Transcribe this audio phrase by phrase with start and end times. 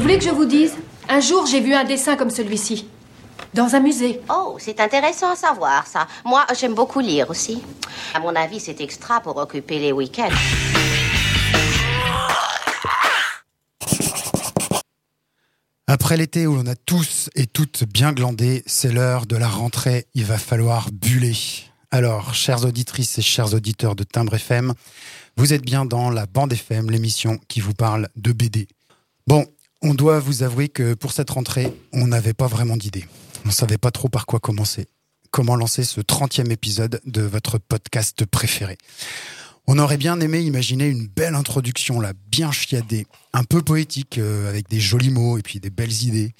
[0.00, 0.72] Vous voulez que je vous dise?
[1.10, 2.88] Un jour, j'ai vu un dessin comme celui-ci.
[3.52, 4.22] Dans un musée.
[4.30, 6.08] Oh, c'est intéressant à savoir, ça.
[6.24, 7.62] Moi, j'aime beaucoup lire aussi.
[8.14, 10.30] À mon avis, c'est extra pour occuper les week-ends.
[15.86, 20.06] Après l'été où l'on a tous et toutes bien glandé, c'est l'heure de la rentrée.
[20.14, 21.36] Il va falloir buller.
[21.90, 24.72] Alors, chères auditrices et chers auditeurs de Timbre FM,
[25.36, 28.66] vous êtes bien dans la Bande FM, l'émission qui vous parle de BD.
[29.26, 29.44] Bon,
[29.82, 33.06] on doit vous avouer que pour cette rentrée, on n'avait pas vraiment d'idée.
[33.44, 34.86] On ne savait pas trop par quoi commencer.
[35.30, 38.76] Comment lancer ce 30e épisode de votre podcast préféré.
[39.66, 44.48] On aurait bien aimé imaginer une belle introduction, là, bien chiadée, un peu poétique, euh,
[44.48, 46.34] avec des jolis mots et puis des belles idées.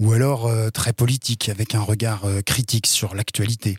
[0.00, 3.78] Ou alors euh, très politique, avec un regard euh, critique sur l'actualité.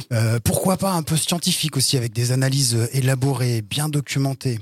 [0.44, 4.60] Pourquoi pas un peu scientifique aussi, avec des analyses élaborées, bien documentées.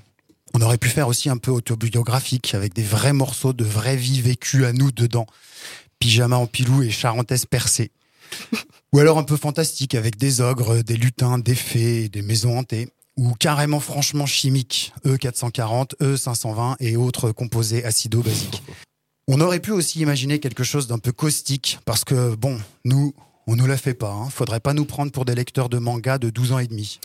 [0.57, 4.21] On aurait pu faire aussi un peu autobiographique, avec des vrais morceaux de vraie vie
[4.21, 5.27] vécue à nous dedans.
[5.99, 7.91] Pyjama en pilou et charentaise percée.
[8.93, 12.89] Ou alors un peu fantastique, avec des ogres, des lutins, des fées, des maisons hantées.
[13.17, 18.63] Ou carrément franchement chimique, E E440, E520 et autres composés acido-basiques.
[19.27, 23.13] On aurait pu aussi imaginer quelque chose d'un peu caustique, parce que, bon, nous,
[23.49, 24.13] on nous la fait pas.
[24.13, 24.31] Hein.
[24.31, 27.01] Faudrait pas nous prendre pour des lecteurs de manga de 12 ans et demi.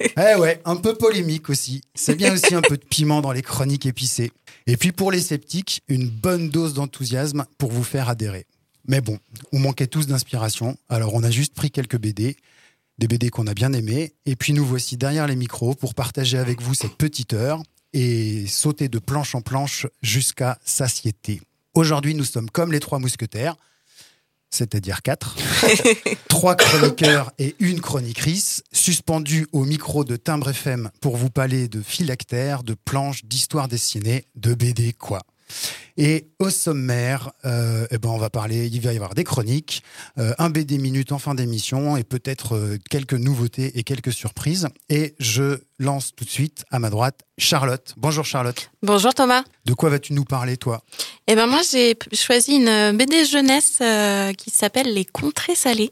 [0.16, 1.82] eh ouais, un peu polémique aussi.
[1.94, 4.32] C'est bien aussi un peu de piment dans les chroniques épicées.
[4.66, 8.46] Et puis pour les sceptiques, une bonne dose d'enthousiasme pour vous faire adhérer.
[8.86, 9.18] Mais bon,
[9.52, 12.36] on manquait tous d'inspiration, alors on a juste pris quelques BD,
[12.98, 16.38] des BD qu'on a bien aimés, et puis nous voici derrière les micros pour partager
[16.38, 17.62] avec vous cette petite heure
[17.94, 21.40] et sauter de planche en planche jusqu'à satiété.
[21.74, 23.56] Aujourd'hui, nous sommes comme les trois mousquetaires,
[24.54, 25.36] c'est-à-dire quatre,
[26.28, 31.82] trois chroniqueurs et une chroniqutrice, suspendus au micro de Timbre FM pour vous parler de
[31.82, 35.22] phylactères, de planches, d'histoires dessinées, de BD, quoi.
[35.96, 39.84] Et au sommaire, euh, eh ben on va parler, il va y avoir des chroniques,
[40.18, 44.68] euh, un BD minute en fin d'émission et peut-être euh, quelques nouveautés et quelques surprises.
[44.88, 47.94] Et je lance tout de suite à ma droite Charlotte.
[47.96, 48.70] Bonjour Charlotte.
[48.82, 49.44] Bonjour Thomas.
[49.66, 50.82] De quoi vas-tu nous parler toi?
[51.28, 55.90] Eh ben moi j'ai choisi une BD jeunesse euh, qui s'appelle Les Contrées Salées.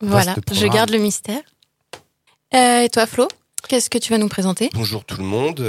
[0.00, 1.40] Voilà, je garde le mystère.
[2.54, 3.28] Euh, et toi Flo,
[3.68, 4.70] qu'est-ce que tu vas nous présenter?
[4.72, 5.60] Bonjour tout le monde.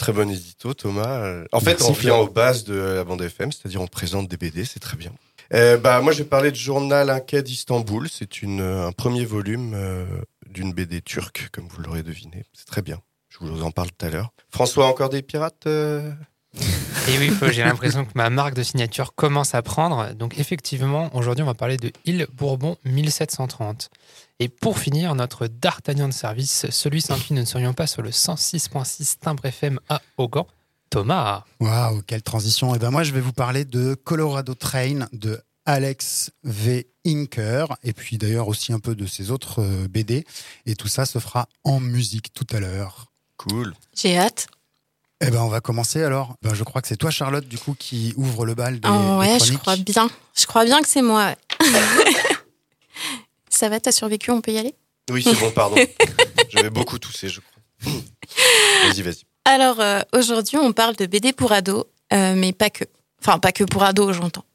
[0.00, 1.20] Très bon édito, Thomas.
[1.20, 2.22] Euh, En fait, Merci, on Florent.
[2.22, 5.12] aux bases de la bande FM, c'est-à-dire on présente des BD, c'est très bien.
[5.52, 8.08] Euh, bah, moi, je vais parler de Journal Inquet d'Istanbul.
[8.10, 10.04] C'est une, euh, un premier volume euh,
[10.48, 12.44] d'une BD turque, comme vous l'aurez deviné.
[12.52, 13.00] C'est très bien.
[13.28, 14.32] Je vous en parle tout à l'heure.
[14.48, 16.10] François, encore des pirates euh
[17.08, 20.14] Et oui, j'ai l'impression que ma marque de signature commence à prendre.
[20.14, 23.90] Donc effectivement, aujourd'hui, on va parler de Île Bourbon 1730.
[24.42, 28.00] Et pour finir, notre D'Artagnan de service, celui sans qui nous ne serions pas sur
[28.00, 30.46] le 106.6 Timbre FM à Augan,
[30.88, 31.44] Thomas.
[31.60, 32.74] Waouh, quelle transition.
[32.74, 36.86] Et ben moi, je vais vous parler de Colorado Train de Alex V.
[37.06, 40.26] Inker, et puis d'ailleurs aussi un peu de ses autres euh, BD.
[40.66, 43.06] Et tout ça se fera en musique tout à l'heure.
[43.36, 43.74] Cool.
[43.94, 44.48] J'ai hâte.
[45.22, 46.36] Eh ben on va commencer alors.
[46.42, 49.22] Ben, je crois que c'est toi, Charlotte, du coup, qui ouvre le bal des, Oh,
[49.22, 50.10] des ouais, je crois bien.
[50.34, 51.34] Je crois bien que c'est moi.
[53.60, 54.74] Ça va, t'as survécu, on peut y aller?
[55.10, 55.76] Oui, c'est bon, pardon.
[56.48, 57.92] J'avais beaucoup toussé, je crois.
[58.88, 59.22] Vas-y, vas-y.
[59.44, 61.84] Alors euh, aujourd'hui, on parle de BD pour ados,
[62.14, 62.84] euh, mais pas que.
[63.20, 64.46] Enfin, pas que pour ados, j'entends.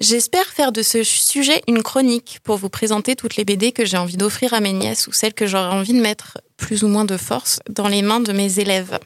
[0.00, 3.96] J'espère faire de ce sujet une chronique pour vous présenter toutes les BD que j'ai
[3.96, 7.04] envie d'offrir à mes nièces ou celles que j'aurais envie de mettre plus ou moins
[7.04, 8.98] de force dans les mains de mes élèves.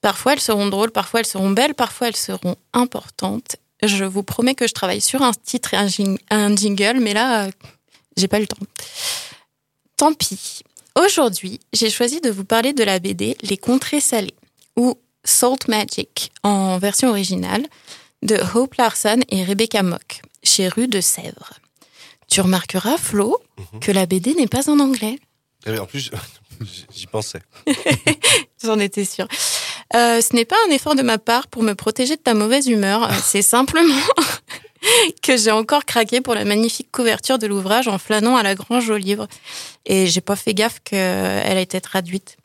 [0.00, 3.56] Parfois elles seront drôles, parfois elles seront belles, parfois elles seront importantes.
[3.82, 7.14] Je vous promets que je travaille sur un titre et un, jing- un jingle, mais
[7.14, 7.50] là, euh,
[8.20, 8.56] j'ai pas le temps.
[9.96, 10.60] Tant pis.
[10.96, 14.34] Aujourd'hui, j'ai choisi de vous parler de la BD Les Contrées Salées,
[14.76, 17.66] ou Salt Magic en version originale,
[18.22, 21.54] de Hope Larson et Rebecca Mock, chez Rue de Sèvres.
[22.28, 23.38] Tu remarqueras, Flo,
[23.72, 23.80] Mhm.
[23.80, 25.18] que la BD n'est pas en anglais.
[25.66, 26.10] Eh bien, En plus,
[26.94, 27.40] j'y pensais.
[28.62, 29.26] J'en étais sûre.
[29.94, 32.66] Euh, ce n'est pas un effort de ma part pour me protéger de ta mauvaise
[32.68, 33.10] humeur.
[33.24, 33.94] C'est simplement
[35.22, 38.88] que j'ai encore craqué pour la magnifique couverture de l'ouvrage en flânant à la Grange
[38.90, 39.28] aux livres.
[39.86, 42.36] Et j'ai pas fait gaffe qu'elle a été traduite.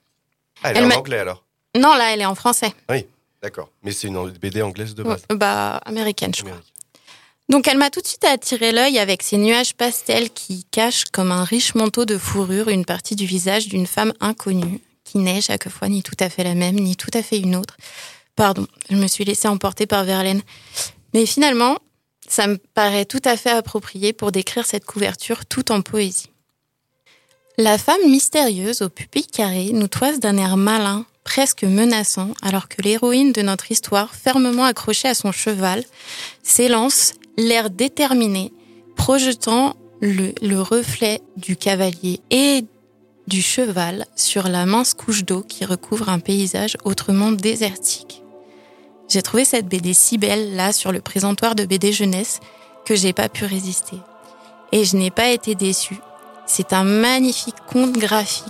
[0.64, 1.44] Ah, elle est en anglais alors?
[1.76, 2.74] Non, là, elle est en français.
[3.42, 3.70] D'accord.
[3.84, 5.24] Mais c'est une BD anglaise de base.
[5.30, 6.60] Ouais, Bah, américaine, je crois.
[7.48, 11.32] Donc elle m'a tout de suite attiré l'œil avec ses nuages pastels qui cachent comme
[11.32, 15.70] un riche manteau de fourrure une partie du visage d'une femme inconnue, qui n'est chaque
[15.70, 17.78] fois ni tout à fait la même, ni tout à fait une autre.
[18.36, 20.42] Pardon, je me suis laissée emporter par Verlaine.
[21.14, 21.78] Mais finalement,
[22.28, 26.30] ça me paraît tout à fait approprié pour décrire cette couverture tout en poésie.
[27.58, 32.82] La femme mystérieuse aux pupilles carrées nous toise d'un air malin, presque menaçant, alors que
[32.82, 35.84] l'héroïne de notre histoire, fermement accrochée à son cheval,
[36.44, 38.52] s'élance, l'air déterminé,
[38.98, 42.66] projetant le, le reflet du cavalier et
[43.28, 48.22] du cheval sur la mince couche d'eau qui recouvre un paysage autrement désertique.
[49.08, 52.40] J'ai trouvé cette BD si belle là sur le présentoir de BD jeunesse
[52.86, 53.98] que j'ai pas pu résister.
[54.72, 56.00] Et je n'ai pas été déçue.
[56.46, 58.46] C'est un magnifique conte graphique.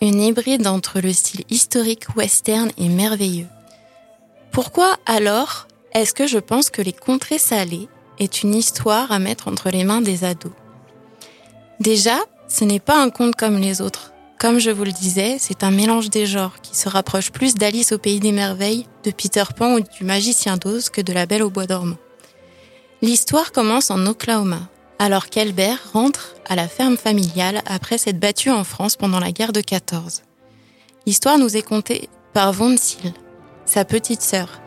[0.00, 3.48] Une hybride entre le style historique western et merveilleux.
[4.52, 7.88] Pourquoi alors est-ce que je pense que Les Contrées Salées
[8.18, 10.52] est une histoire à mettre entre les mains des ados?
[11.80, 12.18] Déjà,
[12.48, 14.12] ce n'est pas un conte comme les autres.
[14.38, 17.92] Comme je vous le disais, c'est un mélange des genres qui se rapproche plus d'Alice
[17.92, 21.42] au pays des merveilles, de Peter Pan ou du magicien d'Oz que de La Belle
[21.42, 21.96] au bois dormant.
[23.00, 24.68] L'histoire commence en Oklahoma,
[24.98, 29.52] alors qu'Albert rentre à la ferme familiale après s'être battu en France pendant la guerre
[29.52, 30.22] de 14.
[31.06, 33.14] L'histoire nous est contée par Von Seal,
[33.64, 34.60] sa petite sœur.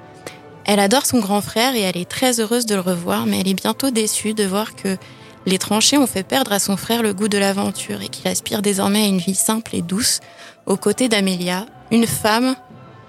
[0.65, 3.47] Elle adore son grand frère et elle est très heureuse de le revoir, mais elle
[3.47, 4.97] est bientôt déçue de voir que
[5.45, 8.61] les tranchées ont fait perdre à son frère le goût de l'aventure et qu'il aspire
[8.61, 10.19] désormais à une vie simple et douce,
[10.65, 12.55] aux côtés d'Amelia, une femme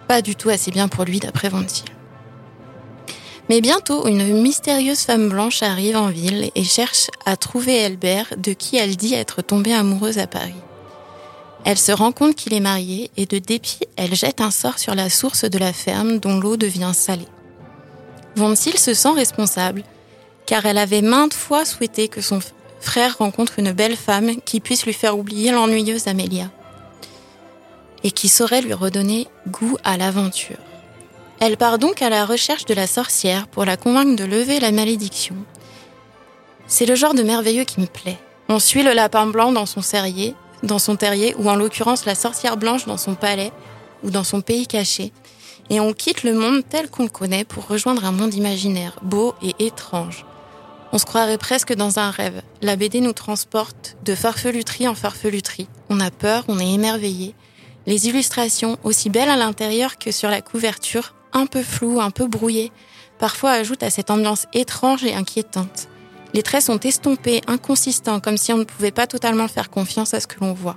[0.09, 1.85] pas du tout assez bien pour lui d'après Seal.
[3.49, 8.53] Mais bientôt, une mystérieuse femme blanche arrive en ville et cherche à trouver Albert, de
[8.53, 10.55] qui elle dit être tombée amoureuse à Paris.
[11.65, 14.95] Elle se rend compte qu'il est marié et de dépit, elle jette un sort sur
[14.95, 17.29] la source de la ferme dont l'eau devient salée.
[18.37, 19.83] Von Seal se sent responsable
[20.51, 22.41] car elle avait maintes fois souhaité que son
[22.81, 26.51] frère rencontre une belle femme qui puisse lui faire oublier l'ennuyeuse Amélia
[28.03, 30.57] et qui saurait lui redonner goût à l'aventure.
[31.39, 34.73] Elle part donc à la recherche de la sorcière pour la convaincre de lever la
[34.73, 35.37] malédiction.
[36.67, 38.19] C'est le genre de merveilleux qui me plaît.
[38.49, 42.17] On suit le lapin blanc dans son terrier, dans son terrier, ou en l'occurrence la
[42.17, 43.53] sorcière blanche dans son palais
[44.03, 45.13] ou dans son pays caché,
[45.69, 49.35] et on quitte le monde tel qu'on le connaît pour rejoindre un monde imaginaire, beau
[49.43, 50.25] et étrange.
[50.93, 52.43] On se croirait presque dans un rêve.
[52.63, 55.69] La BD nous transporte de farfeluterie en farfeluterie.
[55.89, 57.35] On a peur, on est émerveillé.
[57.87, 62.27] Les illustrations, aussi belles à l'intérieur que sur la couverture, un peu floues, un peu
[62.27, 62.73] brouillées,
[63.19, 65.89] parfois ajoutent à cette ambiance étrange et inquiétante.
[66.35, 70.21] Les traits sont estompés, inconsistants, comme si on ne pouvait pas totalement faire confiance à
[70.21, 70.77] ce que l'on voit.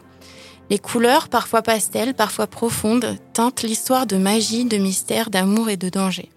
[0.70, 5.90] Les couleurs, parfois pastel, parfois profondes, teintent l'histoire de magie, de mystère, d'amour et de
[5.90, 6.30] danger.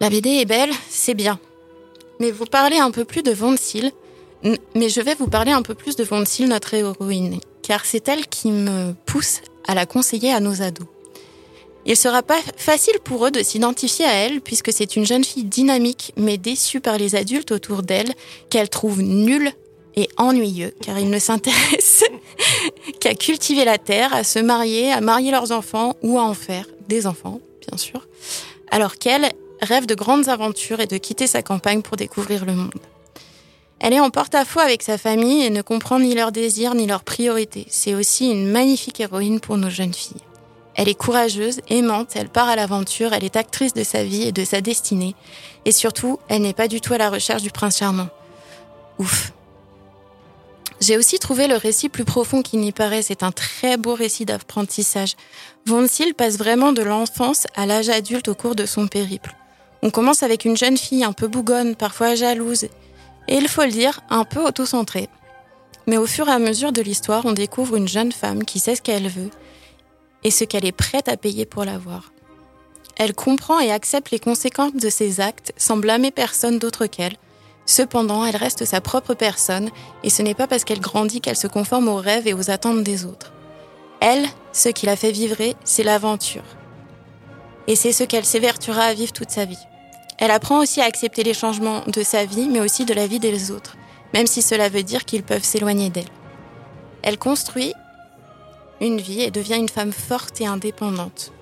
[0.00, 1.38] La BD est belle, c'est bien.
[2.22, 3.90] Mais vous parlez un peu plus de Von Seal,
[4.44, 7.84] n- mais je vais vous parler un peu plus de Von Seal, notre héroïne, car
[7.84, 10.86] c'est elle qui me pousse à la conseiller à nos ados.
[11.84, 15.42] Il sera pas facile pour eux de s'identifier à elle, puisque c'est une jeune fille
[15.42, 18.12] dynamique, mais déçue par les adultes autour d'elle,
[18.50, 19.50] qu'elle trouve nulle
[19.96, 22.04] et ennuyeux, car ils ne s'intéressent
[23.00, 26.66] qu'à cultiver la terre, à se marier, à marier leurs enfants ou à en faire
[26.86, 28.06] des enfants, bien sûr,
[28.70, 29.28] alors qu'elle
[29.62, 32.72] rêve de grandes aventures et de quitter sa campagne pour découvrir le monde.
[33.80, 37.02] Elle est en porte-à-faux avec sa famille et ne comprend ni leurs désirs ni leurs
[37.02, 37.66] priorités.
[37.68, 40.22] C'est aussi une magnifique héroïne pour nos jeunes filles.
[40.74, 44.32] Elle est courageuse, aimante, elle part à l'aventure, elle est actrice de sa vie et
[44.32, 45.14] de sa destinée.
[45.64, 48.08] Et surtout, elle n'est pas du tout à la recherche du prince charmant.
[48.98, 49.32] Ouf.
[50.80, 53.02] J'ai aussi trouvé le récit plus profond qu'il n'y paraît.
[53.02, 55.14] C'est un très beau récit d'apprentissage.
[55.66, 59.34] Von Seal passe vraiment de l'enfance à l'âge adulte au cours de son périple.
[59.82, 62.64] On commence avec une jeune fille un peu bougonne, parfois jalouse,
[63.28, 65.08] et il faut le dire, un peu autocentrée.
[65.86, 68.76] Mais au fur et à mesure de l'histoire, on découvre une jeune femme qui sait
[68.76, 69.30] ce qu'elle veut
[70.22, 72.12] et ce qu'elle est prête à payer pour l'avoir.
[72.96, 77.16] Elle comprend et accepte les conséquences de ses actes sans blâmer personne d'autre qu'elle.
[77.66, 79.70] Cependant, elle reste sa propre personne
[80.04, 82.84] et ce n'est pas parce qu'elle grandit qu'elle se conforme aux rêves et aux attentes
[82.84, 83.32] des autres.
[84.00, 86.44] Elle, ce qui la fait vivre, c'est l'aventure.
[87.66, 89.58] Et c'est ce qu'elle s'évertuera à vivre toute sa vie.
[90.22, 93.18] Elle apprend aussi à accepter les changements de sa vie, mais aussi de la vie
[93.18, 93.76] des autres,
[94.14, 96.06] même si cela veut dire qu'ils peuvent s'éloigner d'elle.
[97.02, 97.74] Elle construit
[98.80, 101.32] une vie et devient une femme forte et indépendante.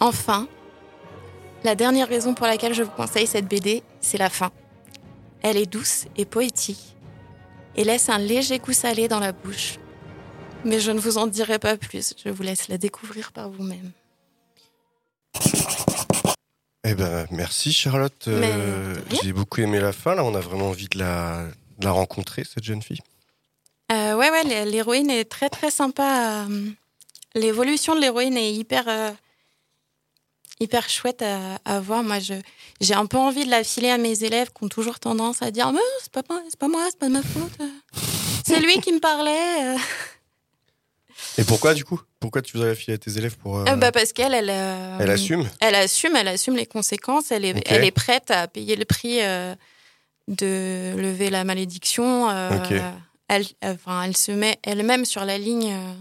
[0.00, 0.48] Enfin,
[1.64, 4.50] la dernière raison pour laquelle je vous conseille cette BD, c'est la fin.
[5.40, 6.96] Elle est douce et poétique
[7.74, 9.78] et laisse un léger goût salé dans la bouche.
[10.66, 12.12] Mais je ne vous en dirai pas plus.
[12.22, 13.92] Je vous laisse la découvrir par vous-même.
[16.84, 18.28] Eh ben, merci Charlotte.
[18.28, 18.94] Euh.
[19.22, 20.14] J'ai beaucoup aimé la fin.
[20.14, 21.44] Là, on a vraiment envie de la,
[21.78, 23.00] de la rencontrer, cette jeune fille.
[23.92, 26.44] Euh, ouais, ouais, l'hé- l'héroïne est très très sympa.
[26.48, 26.68] euh,
[27.34, 29.10] L'évolution de l'héroïne est hyper, euh,
[30.60, 32.02] hyper chouette à, à voir.
[32.02, 32.18] Moi,
[32.80, 35.50] j'ai un peu envie de la filer à mes élèves qui ont toujours tendance à
[35.50, 37.52] dire Mais c'est pas moi, c'est pas moi, c'est pas de ma faute.
[38.46, 39.76] C'est lui qui me parlait.
[41.38, 42.00] Et pourquoi, du coup?
[42.20, 43.58] Pourquoi tu voudrais la filer à tes élèves pour.
[43.58, 47.30] euh, Euh, bah, parce qu'elle, elle, euh, Elle assume Elle assume, elle assume les conséquences.
[47.30, 49.54] Elle est, elle est prête à payer le prix euh,
[50.28, 52.28] de lever la malédiction.
[52.30, 52.72] euh, Ok.
[53.28, 55.72] elle, enfin, elle se met elle-même sur la ligne.
[55.72, 55.94] euh.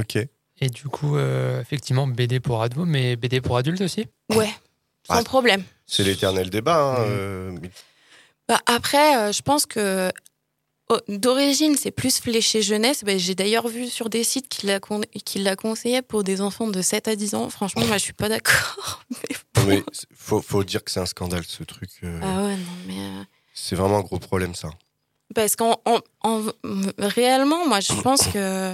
[0.00, 0.16] Ok.
[0.60, 4.06] Et du coup, euh, effectivement, BD pour ados, mais BD pour adultes aussi?
[4.30, 4.50] Ouais,
[5.06, 5.22] sans Ah.
[5.22, 5.62] problème.
[5.86, 6.76] C'est l'éternel débat.
[6.82, 7.70] hein, euh, mais-
[8.48, 10.10] Bah, après, euh, je pense que
[11.08, 13.04] d'origine, c'est plus fléché jeunesse.
[13.04, 15.02] Bah, J'ai d'ailleurs vu sur des sites qu'il la, con-
[15.36, 17.50] la conseillait pour des enfants de 7 à 10 ans.
[17.50, 19.02] Franchement, moi, je suis pas d'accord.
[19.66, 19.82] Mais
[20.14, 21.90] faut, faut dire que c'est un scandale, ce truc.
[22.04, 22.94] euh, Ah ouais, non, mais.
[22.98, 24.70] euh, C'est vraiment un gros problème, ça.
[25.34, 26.42] Parce qu'en en- en-
[26.98, 28.72] réellement, moi, je pense que.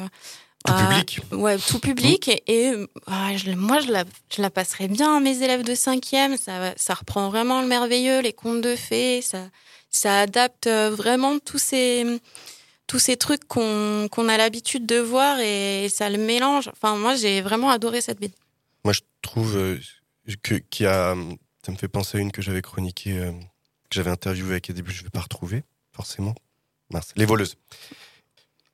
[0.67, 1.21] Tout ah, public.
[1.33, 2.29] Ouais, tout public.
[2.29, 2.73] Et, et,
[3.07, 4.05] ah, je- moi, je la,
[4.35, 6.37] je la passerais bien à mes élèves de cinquième.
[6.37, 9.21] Ça, va- ça reprend vraiment le merveilleux, les contes de fées.
[9.21, 9.39] Ça,
[9.95, 12.21] ça adapte euh, vraiment tous ces,
[12.87, 16.69] tous ces trucs qu'on qu'on a l'habitude de voir et ça le mélange.
[16.73, 18.35] Enfin, moi, j'ai vraiment adoré cette BD.
[18.85, 19.79] Moi, je trouve euh,
[20.43, 21.15] que a,
[21.65, 24.73] ça me fait penser à une que j'avais chroniquée, euh, que j'avais interviewée avec au
[24.73, 26.35] début, je ne vais pas retrouver, forcément.
[26.91, 27.55] Mince, les voleuses.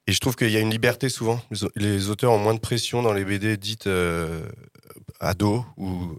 [0.07, 1.41] Et je trouve qu'il y a une liberté souvent.
[1.51, 4.49] Les, au- les auteurs ont moins de pression dans les BD dites euh,
[5.21, 6.19] ados ou,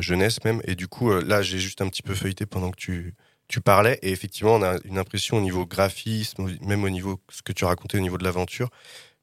[0.00, 0.60] jeunesse même.
[0.64, 3.14] Et du coup, là, j'ai juste un petit peu feuilleté pendant que tu,
[3.48, 3.98] tu parlais.
[4.02, 7.64] Et effectivement, on a une impression au niveau graphisme, même au niveau ce que tu
[7.64, 8.70] racontais au niveau de l'aventure,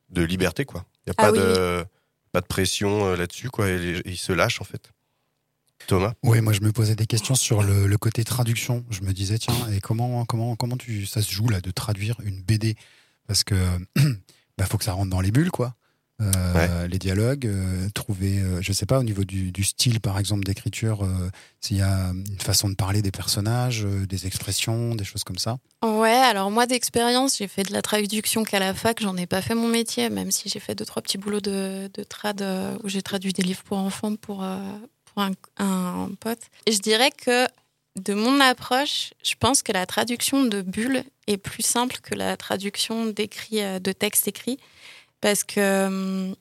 [0.10, 0.86] de liberté, quoi.
[1.06, 1.86] Il n'y a Ah pas, oui, de,
[2.32, 3.70] pas de pression euh, là-dessus, quoi.
[3.70, 4.92] Et, ils se lâchent, en fait.
[5.88, 6.14] Thomas?
[6.24, 8.86] Oui, moi je me posais des questions sur le, le côté traduction.
[8.90, 12.16] Je me disais, tiens, et comment, comment, comment tu, ça se joue là de traduire
[12.24, 12.76] une BD
[13.28, 13.56] Parce que
[14.58, 15.76] bah, faut que ça rentre dans les bulles, quoi.
[16.56, 20.20] Euh, Les dialogues, euh, trouver, euh, je sais pas, au niveau du, du style par
[20.20, 24.96] exemple d'écriture, euh, s'il y a une façon de parler des personnages, euh, des expressions,
[24.96, 25.58] des choses comme ça.
[25.84, 29.42] Ouais, alors moi d'expérience, j'ai fait de la traduction qu'à la fac, j'en ai pas
[29.42, 32.78] fait mon métier, même si j'ai fait deux trois petits boulots de, de trad euh,
[32.84, 34.60] où j'ai traduit des livres pour enfants pour, euh,
[35.06, 36.42] pour un, un pote.
[36.66, 37.48] Et je dirais que
[38.00, 42.36] de mon approche, je pense que la traduction de bulles est plus simple que la
[42.38, 44.58] traduction d'écrit de texte écrit
[45.24, 46.36] parce que hum,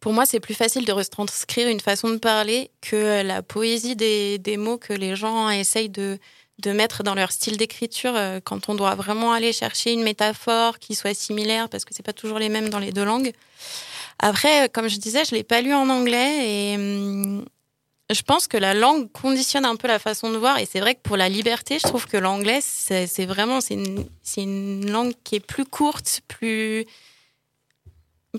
[0.00, 4.38] pour moi, c'est plus facile de retranscrire une façon de parler que la poésie des,
[4.38, 6.18] des mots que les gens essayent de,
[6.58, 10.78] de mettre dans leur style d'écriture euh, quand on doit vraiment aller chercher une métaphore
[10.78, 13.32] qui soit similaire parce que c'est pas toujours les mêmes dans les deux langues.
[14.18, 17.44] Après, euh, comme je disais, je l'ai pas lu en anglais et hum,
[18.10, 20.94] je pense que la langue conditionne un peu la façon de voir et c'est vrai
[20.94, 24.06] que pour la liberté, je trouve que l'anglais c'est vraiment c'est une,
[24.38, 26.86] une langue qui est plus courte, plus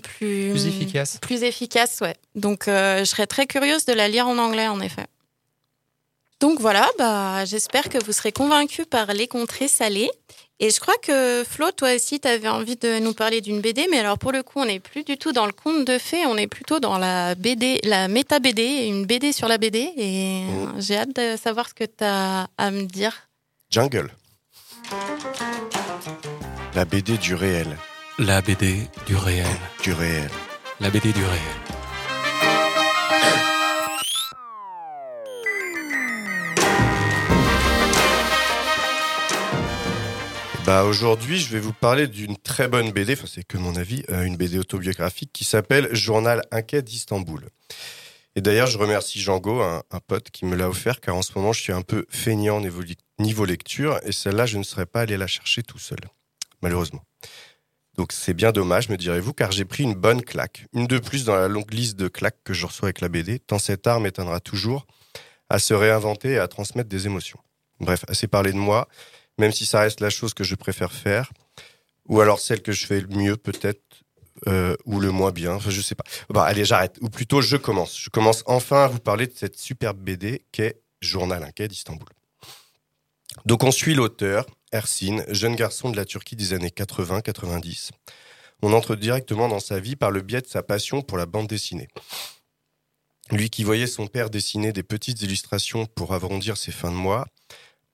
[0.02, 1.18] plus Plus efficace.
[1.20, 2.14] plus efficace, ouais.
[2.34, 5.06] Donc, euh, je serais très curieuse de la lire en anglais, en effet.
[6.40, 10.10] Donc voilà, bah, j'espère que vous serez convaincus par les contrées salées.
[10.60, 13.86] Et je crois que Flo, toi aussi, tu avais envie de nous parler d'une BD,
[13.90, 16.26] mais alors pour le coup, on n'est plus du tout dans le conte de fées,
[16.26, 19.90] on est plutôt dans la BD, la méta BD, une BD sur la BD.
[19.96, 20.74] Et Mhm.
[20.80, 23.28] j'ai hâte de savoir ce que tu as à me dire.
[23.70, 24.10] Jungle.
[26.74, 27.76] La BD du réel.
[28.20, 28.76] La BD
[29.08, 29.44] du réel.
[29.82, 30.30] Du réel.
[30.78, 31.40] La BD du réel.
[40.64, 44.04] Bah aujourd'hui, je vais vous parler d'une très bonne BD, enfin c'est que mon avis,
[44.10, 47.48] euh, une BD autobiographique qui s'appelle Journal inquiet d'Istanbul.
[48.36, 51.32] Et d'ailleurs, je remercie Django, un, un pote qui me l'a offert, car en ce
[51.34, 52.82] moment, je suis un peu feignant niveau,
[53.18, 55.98] niveau lecture, et celle-là, je ne serais pas allé la chercher tout seul,
[56.62, 57.02] malheureusement.
[57.96, 61.24] Donc c'est bien dommage, me direz-vous, car j'ai pris une bonne claque, une de plus
[61.24, 64.00] dans la longue liste de claques que je reçois avec la BD, tant cette art
[64.00, 64.86] m'étonnera toujours
[65.48, 67.38] à se réinventer et à transmettre des émotions.
[67.80, 68.88] Bref, assez parlé de moi,
[69.38, 71.32] même si ça reste la chose que je préfère faire,
[72.06, 74.04] ou alors celle que je fais le mieux peut-être,
[74.48, 76.04] euh, ou le moins bien, enfin, je sais pas.
[76.28, 76.98] Bon, allez, j'arrête.
[77.00, 77.98] Ou plutôt, je commence.
[77.98, 82.08] Je commence enfin à vous parler de cette superbe BD qu'est Journal inquiet d'Istanbul.
[83.46, 87.90] Donc on suit l'auteur, Ersin, jeune garçon de la Turquie des années 80-90.
[88.60, 91.46] On entre directement dans sa vie par le biais de sa passion pour la bande
[91.46, 91.86] dessinée.
[93.30, 97.24] Lui qui voyait son père dessiner des petites illustrations pour arrondir ses fins de mois,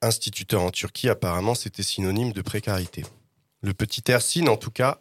[0.01, 3.05] instituteur en Turquie, apparemment c'était synonyme de précarité.
[3.61, 4.99] Le petit Ersin, en tout cas,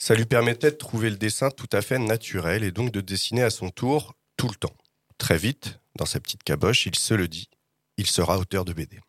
[0.00, 3.42] Ça lui permettait de trouver le dessin tout à fait naturel et donc de dessiner
[3.42, 4.76] à son tour tout le temps.
[5.18, 7.48] Très vite, dans sa petite caboche, il se le dit,
[7.96, 9.00] il sera auteur de BD.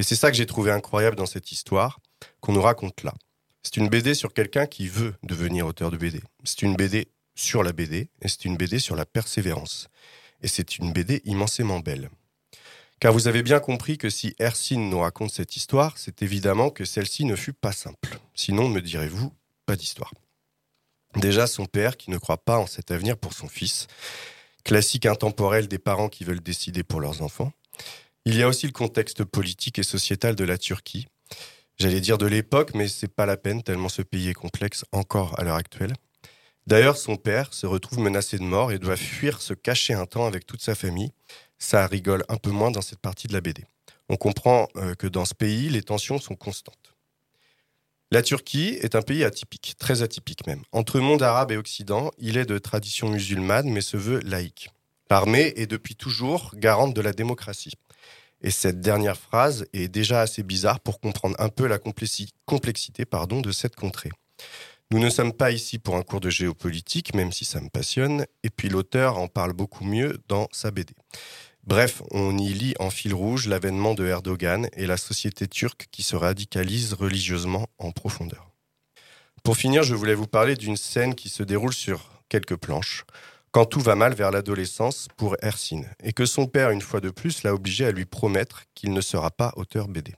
[0.00, 2.00] Et c'est ça que j'ai trouvé incroyable dans cette histoire
[2.40, 3.12] qu'on nous raconte là.
[3.62, 6.22] C'est une BD sur quelqu'un qui veut devenir auteur de BD.
[6.42, 9.88] C'est une BD sur la BD et c'est une BD sur la persévérance.
[10.42, 12.08] Et c'est une BD immensément belle.
[12.98, 16.86] Car vous avez bien compris que si Hercine nous raconte cette histoire, c'est évidemment que
[16.86, 18.18] celle-ci ne fut pas simple.
[18.34, 19.34] Sinon, me direz-vous,
[19.66, 20.14] pas d'histoire.
[21.16, 23.86] Déjà, son père, qui ne croit pas en cet avenir pour son fils,
[24.64, 27.52] classique intemporel des parents qui veulent décider pour leurs enfants.
[28.26, 31.08] Il y a aussi le contexte politique et sociétal de la Turquie.
[31.78, 35.38] J'allais dire de l'époque, mais c'est pas la peine tellement ce pays est complexe encore
[35.40, 35.94] à l'heure actuelle.
[36.66, 40.26] D'ailleurs, son père se retrouve menacé de mort et doit fuir, se cacher un temps
[40.26, 41.12] avec toute sa famille.
[41.58, 43.64] Ça rigole un peu moins dans cette partie de la BD.
[44.10, 46.94] On comprend euh, que dans ce pays, les tensions sont constantes.
[48.10, 50.62] La Turquie est un pays atypique, très atypique même.
[50.72, 54.70] Entre monde arabe et occident, il est de tradition musulmane mais se veut laïque.
[55.10, 57.72] L'armée est depuis toujours garante de la démocratie.
[58.42, 63.52] Et cette dernière phrase est déjà assez bizarre pour comprendre un peu la complexité de
[63.52, 64.10] cette contrée.
[64.92, 68.26] Nous ne sommes pas ici pour un cours de géopolitique, même si ça me passionne,
[68.42, 70.94] et puis l'auteur en parle beaucoup mieux dans sa BD.
[71.64, 76.02] Bref, on y lit en fil rouge l'avènement de Erdogan et la société turque qui
[76.02, 78.50] se radicalise religieusement en profondeur.
[79.44, 83.04] Pour finir, je voulais vous parler d'une scène qui se déroule sur quelques planches,
[83.52, 87.10] quand tout va mal vers l'adolescence pour Hercine, et que son père, une fois de
[87.10, 90.14] plus, l'a obligé à lui promettre qu'il ne sera pas auteur BD.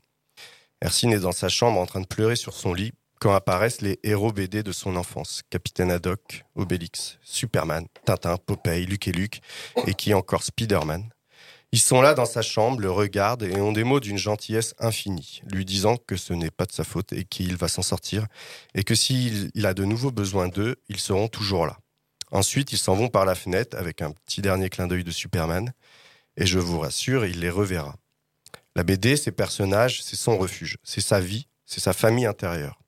[0.82, 4.00] Hercine est dans sa chambre en train de pleurer sur son lit quand apparaissent les
[4.02, 9.40] héros BD de son enfance, Capitaine Haddock, Obélix, Superman, Tintin, Popeye, Luke et Luke,
[9.86, 11.08] et qui encore Spider-Man.
[11.70, 15.40] Ils sont là dans sa chambre, le regardent et ont des mots d'une gentillesse infinie,
[15.50, 18.26] lui disant que ce n'est pas de sa faute et qu'il va s'en sortir,
[18.74, 21.78] et que s'il a de nouveaux besoins d'eux, ils seront toujours là.
[22.32, 25.72] Ensuite, ils s'en vont par la fenêtre avec un petit dernier clin d'œil de Superman,
[26.38, 27.96] et je vous rassure, il les reverra.
[28.74, 32.80] La BD, ses personnages, c'est son refuge, c'est sa vie, c'est sa famille intérieure.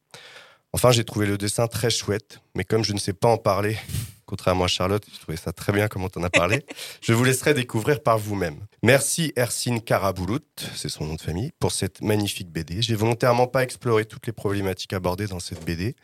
[0.72, 3.76] Enfin, j'ai trouvé le dessin très chouette, mais comme je ne sais pas en parler,
[4.26, 6.64] contrairement à Charlotte, je trouvais ça très bien comment on en as parlé,
[7.02, 8.58] je vous laisserai découvrir par vous-même.
[8.82, 10.40] Merci Ercine Karaboulout,
[10.74, 12.80] c'est son nom de famille, pour cette magnifique BD.
[12.80, 15.96] J'ai volontairement pas exploré toutes les problématiques abordées dans cette BD.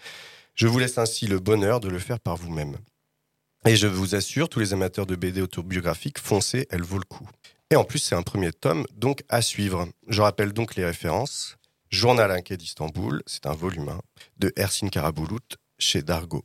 [0.55, 2.77] Je vous laisse ainsi le bonheur de le faire par vous-même.
[3.67, 7.29] Et je vous assure, tous les amateurs de BD autobiographiques, foncez, elle vaut le coup.
[7.71, 9.87] Et en plus, c'est un premier tome, donc à suivre.
[10.09, 11.57] Je rappelle donc les références.
[11.91, 14.01] Journal inquiet d'Istanbul, c'est un volume 1
[14.39, 16.45] de Ersin Karaboulout chez Dargo.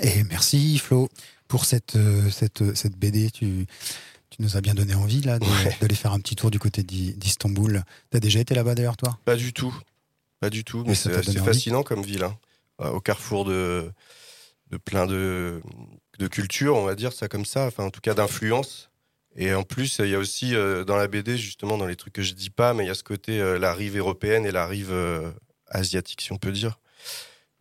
[0.00, 1.08] Et merci Flo
[1.48, 3.30] pour cette, euh, cette, cette BD.
[3.30, 3.66] Tu,
[4.30, 5.38] tu nous as bien donné envie là
[5.80, 7.82] d'aller faire un petit tour du côté d'Istanbul.
[8.10, 9.18] T'as déjà été là-bas d'ailleurs toi?
[9.24, 9.74] Pas du tout,
[10.38, 10.84] pas du tout.
[10.86, 12.38] Mais, c'est fascinant comme ville, hein.
[12.82, 13.90] euh, au carrefour de,
[14.70, 15.62] de plein de,
[16.18, 17.66] de cultures, on va dire ça comme ça.
[17.66, 18.90] Enfin, en tout cas d'influence.
[19.36, 22.14] Et en plus, il y a aussi euh, dans la BD, justement, dans les trucs
[22.14, 24.50] que je dis pas, mais il y a ce côté euh, la rive européenne et
[24.50, 25.30] la rive euh,
[25.68, 26.80] asiatique, si on peut dire.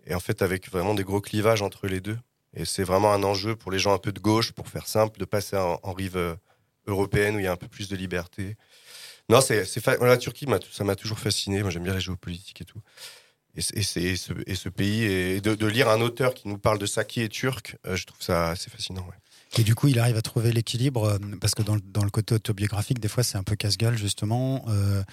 [0.05, 2.17] Et en fait, avec vraiment des gros clivages entre les deux.
[2.53, 5.19] Et c'est vraiment un enjeu pour les gens un peu de gauche, pour faire simple,
[5.19, 6.37] de passer en, rive
[6.87, 8.55] européenne où il y a un peu plus de liberté.
[9.27, 9.65] Non, c'est,
[9.99, 11.61] la Turquie, ça m'a toujours fasciné.
[11.61, 12.79] Moi, j'aime bien la géopolitique et tout.
[13.55, 17.03] Et, et, ce, et pays, et de, lire un auteur qui nous parle de ça
[17.03, 19.05] qui est turc, je trouve ça assez fascinant.
[19.57, 22.35] Et du coup, il arrive à trouver l'équilibre, euh, parce que dans, dans, le côté
[22.35, 25.03] autobiographique, des fois, c'est un peu casse-gueule, justement, euh, euh,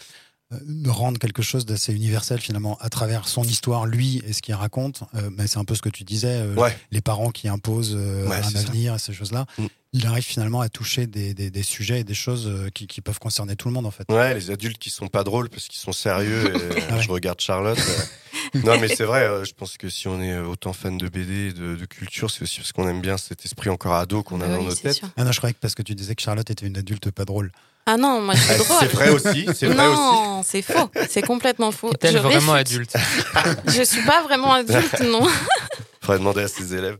[0.65, 4.55] de rendre quelque chose d'assez universel, finalement, à travers son histoire, lui, et ce qu'il
[4.55, 5.03] raconte.
[5.15, 6.45] Euh, mais c'est un peu ce que tu disais,
[6.91, 9.47] les parents qui imposent un avenir et ces choses-là.
[9.59, 9.67] Mm.
[9.95, 13.19] Il arrive finalement à toucher des, des, des, sujets et des choses qui, qui, peuvent
[13.19, 14.11] concerner tout le monde, en fait.
[14.11, 16.55] Ouais, les adultes qui sont pas drôles parce qu'ils sont sérieux.
[16.55, 17.79] Et, ah Je regarde Charlotte.
[18.55, 21.53] non, mais c'est vrai, euh, je pense que si on est autant fan de BD,
[21.53, 24.49] de, de culture, c'est aussi parce qu'on aime bien cet esprit encore ado qu'on a
[24.49, 25.01] dans nos têtes.
[25.17, 27.25] Ah non, je croyais que parce que tu disais que Charlotte était une adulte pas
[27.25, 27.53] drôle.
[27.87, 28.79] Ah non, moi je suis drôle.
[28.81, 31.91] C'est vrai aussi, c'est vrai non, c'est faux, c'est complètement faux.
[31.93, 32.95] Est-elle vraiment adulte
[33.67, 35.27] Je suis pas vraiment adulte, non.
[36.01, 36.99] Faudrait demander à ses élèves.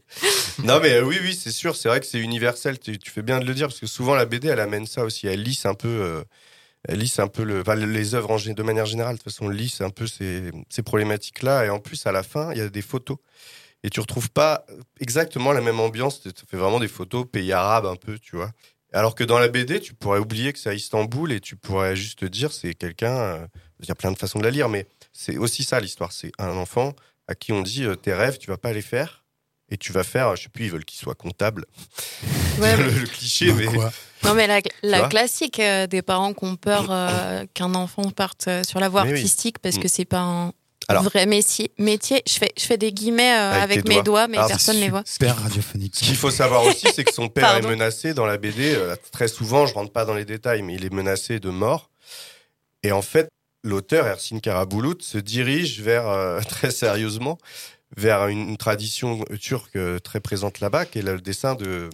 [0.65, 3.23] Non mais euh, oui, oui, c'est sûr, c'est vrai que c'est universel, tu, tu, fais
[3.23, 5.67] bien de le dire, parce que souvent la BD, elle amène ça aussi, elle lisse
[5.67, 5.89] un peu...
[5.89, 6.23] Euh,
[6.89, 9.15] elle lisse un peu le, enfin, les œuvres en, de manière générale.
[9.15, 11.65] De toute façon, lisse un peu ces, ces problématiques-là.
[11.65, 13.19] Et en plus, à la fin, il y a des photos.
[13.85, 14.67] Et tu retrouves pas
[15.01, 16.23] exactement la même ambiance.
[16.23, 18.51] Tu fais vraiment des photos pays arabes un peu, tu vois.
[18.93, 21.97] Alors que dans la BD, tu pourrais oublier que c'est à Istanbul et tu pourrais
[21.97, 23.17] juste te dire c'est quelqu'un.
[23.17, 23.47] Euh,
[23.81, 26.13] il y a plein de façons de la lire, mais c'est aussi ça l'histoire.
[26.13, 26.95] C'est un enfant
[27.27, 29.25] à qui on dit euh, tes rêves, tu vas pas les faire
[29.71, 30.37] et tu vas faire.
[30.37, 31.67] Je sais plus, ils veulent qu'il soit comptable.
[32.61, 33.67] Ouais, le, le, cliché, mais.
[34.25, 38.47] Non, mais la, la classique euh, des parents qui ont peur euh, qu'un enfant parte
[38.47, 39.61] euh, sur la voie mais artistique oui.
[39.63, 39.91] parce que mm.
[39.91, 40.53] c'est pas un,
[40.89, 41.03] Alors.
[41.05, 41.71] vrai métier.
[41.79, 42.23] métier.
[42.27, 44.03] Je, fais, je fais des guillemets euh, Avec mes doigts.
[44.03, 45.03] doigts, mais Alors, personne ne les voit.
[45.07, 45.95] Super radiophonique.
[45.97, 47.69] Ce qu'il faut savoir aussi, c'est que son père Pardon.
[47.69, 48.75] est menacé dans la BD.
[48.75, 51.91] euh, très souvent, je rentre pas dans les détails, mais il est menacé de mort.
[52.83, 53.29] Et en fait,
[53.63, 57.39] l'auteur, Ersin Karaboulout, se dirige vers, euh, très sérieusement,
[57.97, 61.91] vers une, une tradition turque très présente là-bas, qui est le dessin de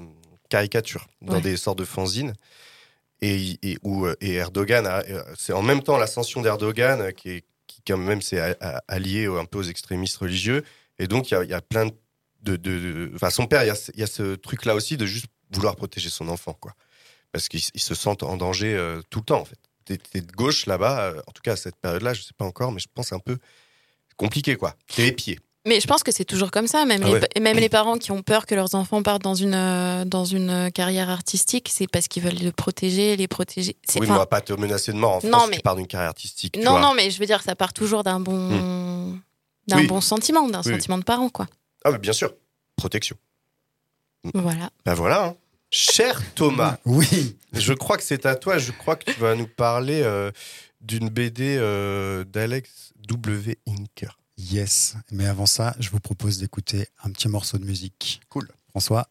[0.49, 1.41] caricature dans Ouais.
[1.41, 2.35] des sortes de fanzines.
[3.21, 4.89] Et, et, où, et Erdogan,
[5.37, 7.45] c'est en même temps l'ascension d'Erdogan, qui, est,
[7.97, 10.65] qui même s'est a- a- allié un peu aux extrémistes religieux.
[10.99, 11.87] Et donc, il y y a plein
[12.43, 13.11] de.
[13.15, 15.27] Enfin, son père, il y a, ce- il y a ce truc-là aussi de juste
[15.51, 16.75] vouloir protéger son enfant, quoi.
[17.33, 19.59] Parce qu'il s- il se sent en danger euh, tout le temps, en fait.
[19.85, 22.73] T'es de gauche là-bas, euh, en tout cas à cette période-là, je sais pas encore,
[22.73, 23.39] mais je pense un peu
[24.17, 24.75] compliqué, quoi.
[24.95, 25.39] T'es épié.
[25.69, 26.85] Mais je pense que c'est toujours comme ça.
[26.85, 27.29] Même, Ah les, ouais.
[27.41, 30.51] même les parents qui ont peur que leurs enfants partent dans une, euh, dans une
[30.51, 33.77] euh, carrière artistique, c'est parce qu'ils veulent le protéger, les protéger.
[33.95, 35.87] Oui, mais on va pas te menacer de mort en France mais- tu pars d'une
[35.87, 36.55] carrière artistique.
[36.55, 36.81] tu non, vois.
[36.81, 39.19] non, mais je veux dire, ça part toujours d'un bon,
[39.69, 39.87] d'un Oui.
[39.87, 40.73] bon sentiment, d'un Oui, oui.
[40.73, 41.47] sentiment de parent, quoi.
[41.85, 42.33] Ah, mais bien sûr.
[42.77, 43.17] Protection.
[44.35, 44.71] Voilà.
[44.85, 45.27] Ben voilà.
[45.27, 45.35] hein.
[45.71, 47.37] Cher Thomas, Oui.
[47.53, 48.59] je crois que c'est à toi.
[48.59, 50.31] Je crois que tu vas nous parler euh,
[50.81, 53.59] d'une BD euh, d'Alex W.
[53.69, 54.18] Inker.
[54.39, 54.95] Yes.
[55.11, 58.21] Mais avant ça, je vous propose d'écouter un petit morceau de musique.
[58.29, 58.49] Cool.
[58.71, 59.09] François.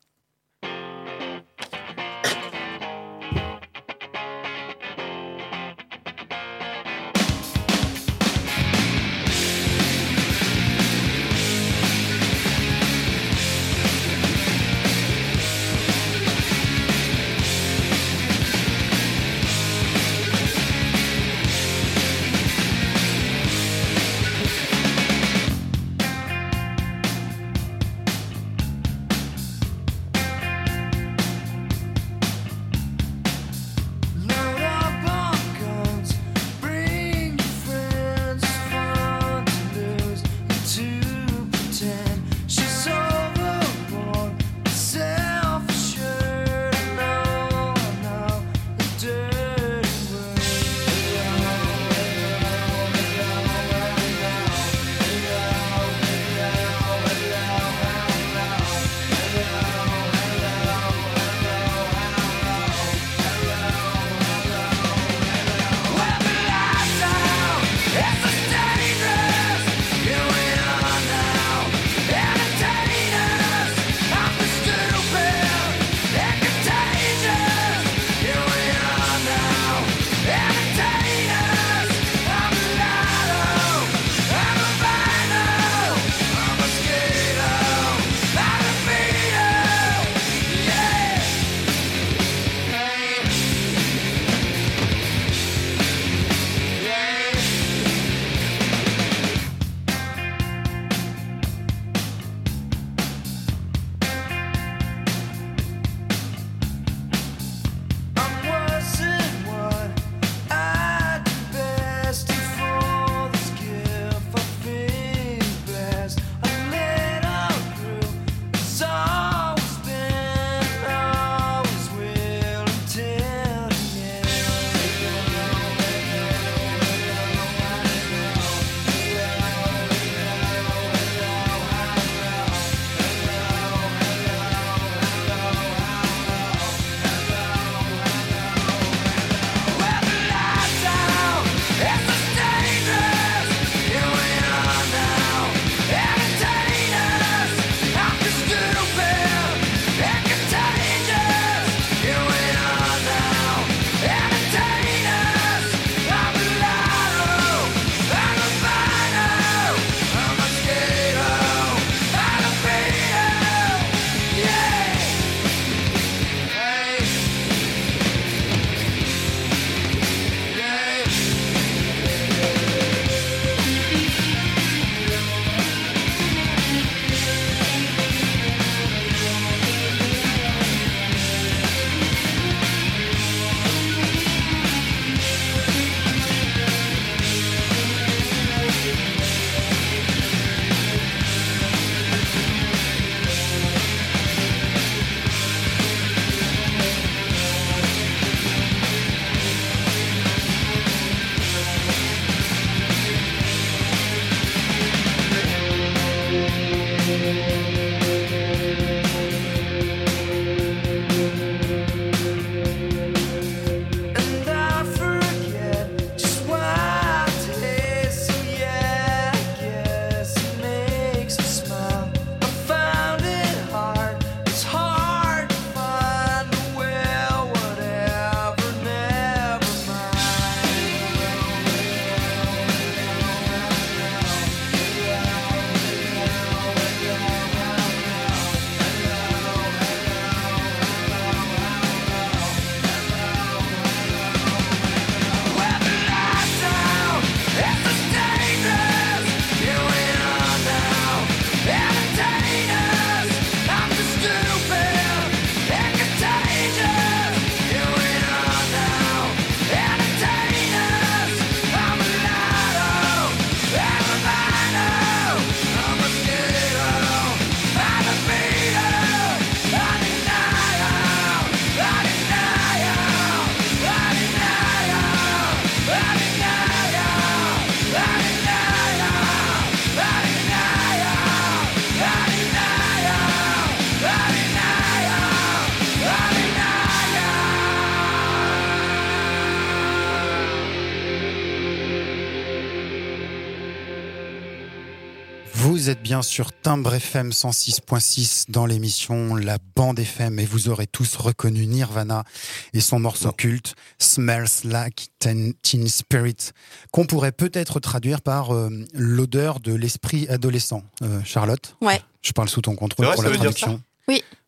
[296.07, 301.67] Bien sur Timbre FM 106.6 dans l'émission La Bande FM et vous aurez tous reconnu
[301.67, 302.23] Nirvana
[302.71, 306.51] et son morceau culte Smells Like Teen, Teen Spirit
[306.91, 310.81] qu'on pourrait peut-être traduire par euh, l'odeur de l'esprit adolescent.
[311.01, 312.01] Euh, Charlotte Ouais.
[312.21, 313.81] Je parle sous ton contrôle vrai, pour ça la veut dire traduction.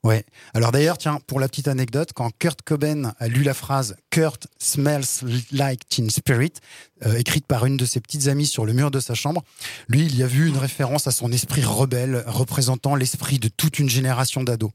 [0.04, 0.16] Oui.
[0.16, 0.26] Ouais.
[0.54, 4.48] Alors d'ailleurs, tiens, pour la petite anecdote, quand Kurt Cobain a lu la phrase Kurt
[4.58, 6.54] smells like Teen Spirit,
[7.06, 9.44] euh, écrite par une de ses petites amies sur le mur de sa chambre,
[9.88, 13.80] lui, il y a vu une référence à son esprit rebelle, représentant l'esprit de toute
[13.80, 14.72] une génération d'ados.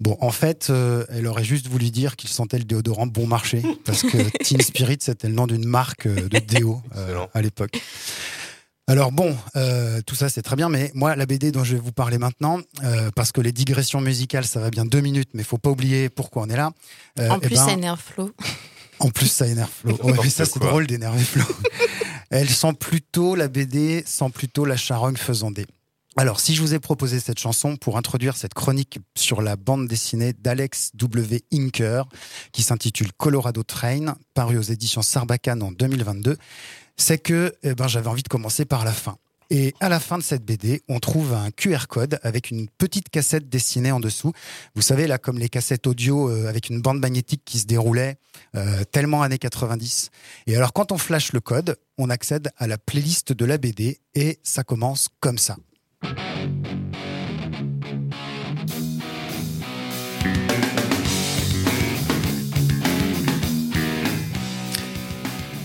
[0.00, 3.62] Bon, en fait, euh, elle aurait juste voulu dire qu'il sentait le déodorant bon marché,
[3.84, 7.80] parce que Teen Spirit, c'était le nom d'une marque euh, de déo euh, à l'époque.
[8.88, 11.80] Alors bon, euh, tout ça c'est très bien, mais moi la BD dont je vais
[11.80, 15.44] vous parler maintenant, euh, parce que les digressions musicales ça va bien deux minutes, mais
[15.44, 16.72] faut pas oublier pourquoi on est là.
[17.20, 18.30] Euh, En eh plus, ben, ça énerve Flo.
[18.98, 19.98] en plus, ça énerve Flo.
[20.22, 21.44] Mais ça, c'est drôle d'énerver Flo.
[22.30, 25.66] Elle sent plutôt, la BD sent plutôt la charogne faisandée.
[26.16, 29.86] Alors, si je vous ai proposé cette chanson pour introduire cette chronique sur la bande
[29.86, 31.44] dessinée d'Alex W.
[31.52, 32.08] Inker,
[32.52, 36.36] qui s'intitule Colorado Train, paru aux éditions Sarbacane en 2022,
[36.98, 39.16] c'est que eh ben, j'avais envie de commencer par la fin.
[39.50, 43.08] Et à la fin de cette BD, on trouve un QR code avec une petite
[43.08, 44.32] cassette dessinée en dessous.
[44.74, 48.18] Vous savez, là, comme les cassettes audio euh, avec une bande magnétique qui se déroulait,
[48.56, 50.10] euh, tellement années 90.
[50.48, 54.00] Et alors, quand on flash le code, on accède à la playlist de la BD
[54.14, 55.56] et ça commence comme ça.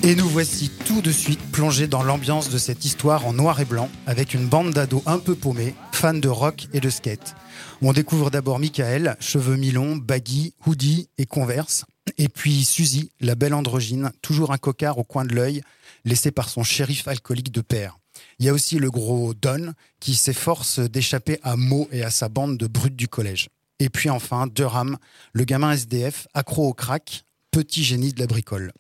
[0.06, 3.66] Et nous voici tout de suite plongés dans l'ambiance de cette histoire en noir et
[3.66, 7.36] blanc, avec une bande d'ados un peu paumés, fans de rock et de skate.
[7.82, 11.86] On découvre d'abord Michael, cheveux mi-longs, baggy, hoodie et converse.
[12.18, 15.62] Et puis Suzy, la belle androgyne, toujours un cocard au coin de l'œil,
[16.04, 17.98] laissé par son shérif alcoolique de père.
[18.40, 22.28] Il y a aussi le gros Don, qui s'efforce d'échapper à Mo et à sa
[22.28, 23.48] bande de brutes du collège.
[23.80, 24.98] Et puis enfin, Durham,
[25.32, 28.74] le gamin SDF, accro au crack, petit génie de la bricole.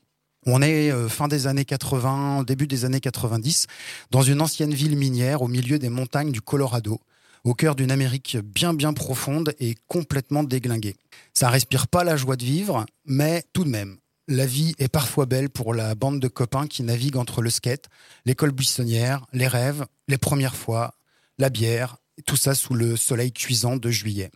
[0.45, 3.67] On est euh, fin des années 80, début des années 90,
[4.11, 6.99] dans une ancienne ville minière au milieu des montagnes du Colorado,
[7.43, 10.95] au cœur d'une Amérique bien bien profonde et complètement déglinguée.
[11.33, 15.25] Ça respire pas la joie de vivre, mais tout de même, la vie est parfois
[15.25, 17.89] belle pour la bande de copains qui naviguent entre le skate,
[18.25, 20.93] l'école buissonnière, les rêves, les premières fois,
[21.37, 24.31] la bière, tout ça sous le soleil cuisant de juillet.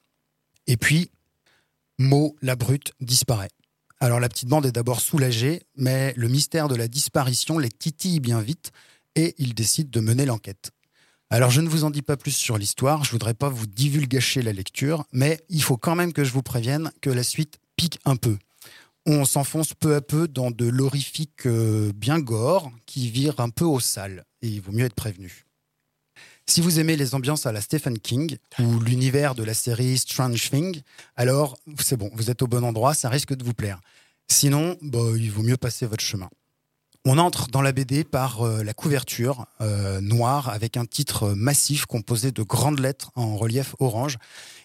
[0.67, 1.11] Et puis,
[1.99, 3.49] Mo, la brute, disparaît.
[3.99, 8.19] Alors la petite bande est d'abord soulagée, mais le mystère de la disparition les titille
[8.19, 8.71] bien vite
[9.15, 10.71] et ils décident de mener l'enquête.
[11.29, 14.41] Alors je ne vous en dis pas plus sur l'histoire, je voudrais pas vous divulgacher
[14.43, 17.99] la lecture, mais il faut quand même que je vous prévienne que la suite pique
[18.05, 18.37] un peu.
[19.05, 23.65] On s'enfonce peu à peu dans de l'horrifique euh, bien gore qui vire un peu
[23.65, 25.46] au sale, et il vaut mieux être prévenu.
[26.49, 30.49] Si vous aimez les ambiances à la Stephen King ou l'univers de la série Strange
[30.49, 30.81] Thing,
[31.17, 33.81] alors c'est bon, vous êtes au bon endroit, ça risque de vous plaire.
[34.29, 36.29] Sinon, bah, il vaut mieux passer votre chemin.
[37.05, 41.85] On entre dans la BD par euh, la couverture euh, noire avec un titre massif
[41.85, 44.17] composé de grandes lettres en relief orange.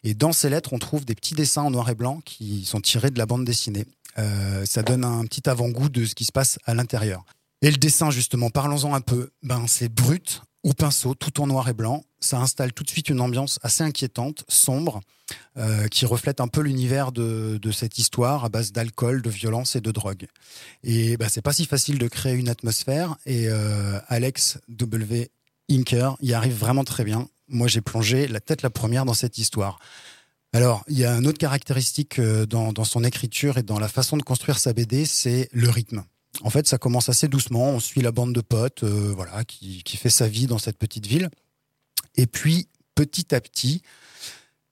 [0.03, 2.81] Et dans ces lettres, on trouve des petits dessins en noir et blanc qui sont
[2.81, 3.87] tirés de la bande dessinée.
[4.19, 7.25] Euh, ça donne un petit avant-goût de ce qui se passe à l'intérieur.
[7.61, 9.31] Et le dessin, justement, parlons-en un peu.
[9.45, 12.05] Ben, c'est brut, au pinceau, tout en noir et blanc.
[12.21, 15.01] Ça installe tout de suite une ambiance assez inquiétante, sombre,
[15.57, 19.75] euh, qui reflète un peu l'univers de, de cette histoire à base d'alcool, de violence
[19.77, 20.27] et de drogue.
[20.85, 23.17] Et bah, c'est pas si facile de créer une atmosphère.
[23.27, 25.31] Et euh, Alex W.
[25.71, 27.29] Inker y arrive vraiment très bien.
[27.49, 29.79] Moi, j'ai plongé la tête la première dans cette histoire.
[30.53, 33.89] Alors, il y a une autre caractéristique euh, dans, dans son écriture et dans la
[33.89, 36.05] façon de construire sa BD, c'est le rythme.
[36.41, 37.71] En fait, ça commence assez doucement.
[37.71, 40.79] On suit la bande de potes, euh, voilà, qui, qui fait sa vie dans cette
[40.79, 41.29] petite ville.
[42.17, 43.83] Et puis, petit à petit,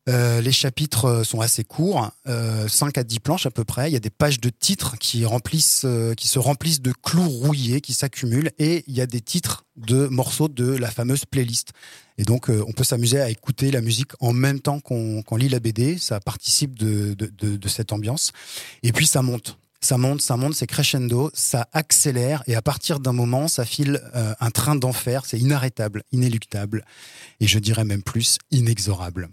[0.09, 3.90] euh, les chapitres euh, sont assez courts, euh, 5 à 10 planches à peu près.
[3.90, 7.81] Il y a des pages de titres qui, remplissent, qui se remplissent de clous rouillés
[7.81, 11.73] qui s'accumulent et il y a des titres de morceaux de la fameuse playlist.
[12.18, 15.61] Et donc, on peut s'amuser à écouter la musique en même temps qu'on lit la
[15.61, 15.96] BD.
[15.96, 18.33] Ça participe de, de cette ambiance.
[18.83, 19.59] Et puis, ça monte.
[19.82, 24.02] Ça monte, ça monte, c'est crescendo, ça accélère et à partir d'un moment, ça file
[24.14, 25.24] euh, un train d'enfer.
[25.24, 26.84] C'est inarrêtable, inéluctable
[27.40, 29.30] et je dirais même plus inexorable.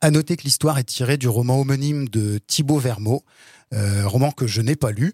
[0.00, 3.24] À noter que l'histoire est tirée du roman homonyme de Thibaut Vermeau,
[3.74, 5.12] euh, roman que je n'ai pas lu,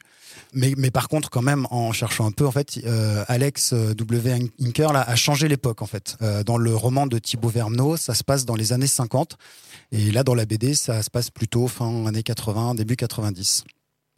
[0.53, 4.51] mais, mais par contre quand même en cherchant un peu en fait, euh, Alex W.
[4.61, 6.17] Inker là, a changé l'époque en fait.
[6.23, 9.37] Euh, dans le roman de Thibaut Vermeau, ça se passe dans les années 50
[9.93, 13.65] et là dans la BD, ça se passe plutôt fin années 80, début 90.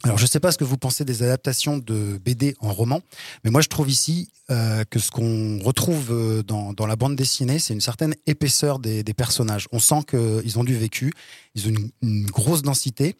[0.03, 3.01] Alors, je ne sais pas ce que vous pensez des adaptations de BD en roman,
[3.43, 7.15] mais moi, je trouve ici euh, que ce qu'on retrouve euh, dans, dans, la bande
[7.15, 9.67] dessinée, c'est une certaine épaisseur des, des personnages.
[9.71, 11.11] On sent qu'ils ont du vécu,
[11.55, 13.15] ils ont une, une grosse densité.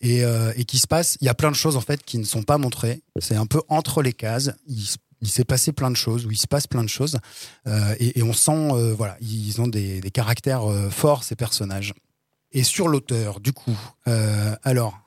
[0.00, 2.18] Et, euh, et qui se passe, il y a plein de choses en fait qui
[2.18, 3.02] ne sont pas montrées.
[3.20, 4.50] C'est un peu entre les cases.
[4.66, 7.18] Il, s'est passé plein de choses, où il se passe plein de choses,
[7.66, 11.34] euh, et, et, on sent, euh, voilà, ils ont des, des caractères euh, forts ces
[11.34, 11.94] personnages.
[12.52, 13.76] Et sur l'auteur, du coup,
[14.62, 15.03] alors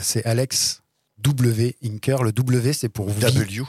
[0.00, 0.82] c'est Alex
[1.18, 1.76] W.
[1.84, 2.22] Inker.
[2.22, 3.62] Le W, c'est pour W.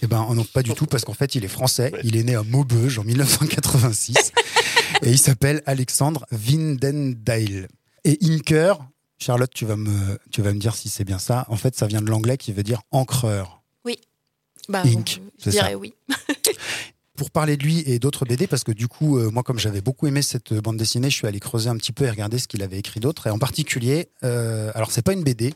[0.00, 1.92] Eh ben, non, pas du tout, parce qu'en fait, il est français.
[2.02, 4.16] Il est né à Maubeuge en 1986.
[5.02, 7.68] et il s'appelle Alexandre Vindendale.
[8.04, 8.78] Et Inker,
[9.18, 11.44] Charlotte, tu vas me, tu vas me dire si c'est bien ça.
[11.48, 13.62] En fait, ça vient de l'anglais qui veut dire encreur.
[13.84, 13.98] Oui.
[14.68, 15.78] Bah, Ink, je dirais ça.
[15.78, 15.94] oui.
[17.16, 19.82] Pour parler de lui et d'autres BD, parce que du coup, euh, moi, comme j'avais
[19.82, 22.48] beaucoup aimé cette bande dessinée, je suis allé creuser un petit peu et regarder ce
[22.48, 23.26] qu'il avait écrit d'autre.
[23.26, 25.52] Et en particulier, euh, alors c'est pas une BD,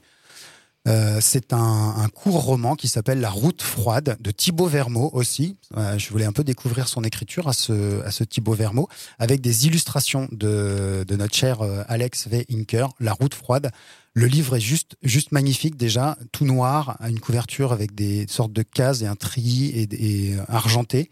[0.87, 5.57] euh, c'est un, un, court roman qui s'appelle La Route froide de Thibaut Vermeau aussi.
[5.77, 9.41] Euh, je voulais un peu découvrir son écriture à ce, à ce Thibaut Vermeau avec
[9.41, 12.47] des illustrations de, de notre cher euh, Alex V.
[12.53, 13.71] Inker, La Route froide.
[14.15, 18.63] Le livre est juste, juste magnifique déjà, tout noir, une couverture avec des sortes de
[18.63, 19.89] cases et un treillis et,
[20.31, 21.11] et argenté.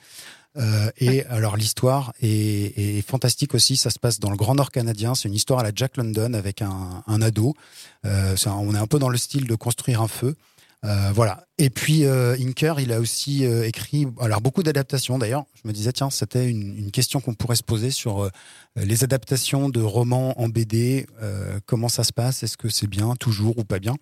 [0.56, 3.76] Euh, et alors l'histoire est, est, fantastique aussi.
[3.76, 5.14] Ça se passe dans le Grand Nord canadien.
[5.14, 7.54] C'est une histoire à la Jack London avec un, un ado.
[8.04, 10.36] Euh, un, on est un peu dans le style de construire un feu.
[10.84, 11.44] Euh, voilà.
[11.56, 15.18] Et puis euh, Inker, il a aussi euh, écrit alors beaucoup d'adaptations.
[15.18, 18.30] D'ailleurs, je me disais tiens, c'était une, une, question qu'on pourrait se poser sur euh,
[18.76, 21.06] les adaptations de romans en BD.
[21.66, 22.42] comment ça se passe?
[22.42, 23.14] Est-ce que c'est bien?
[23.16, 23.94] Toujours ou pas bien?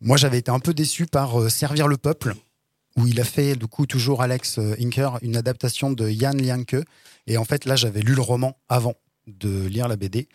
[0.00, 2.34] Moi, j'avais été un peu déçu par Servir le peuple
[2.96, 6.76] où il a fait du coup toujours Alex Inker une adaptation de Jan Lianke
[7.26, 8.94] et en fait là j'avais lu le roman avant
[9.26, 10.28] de lire la BD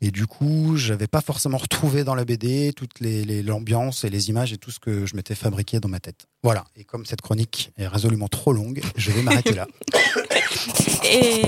[0.00, 4.52] et du coup j'avais pas forcément retrouvé dans la BD les l'ambiance et les images
[4.52, 7.72] et tout ce que je m'étais fabriqué dans ma tête voilà et comme cette chronique
[7.78, 9.66] est résolument trop longue je vais m'arrêter là
[11.04, 11.42] et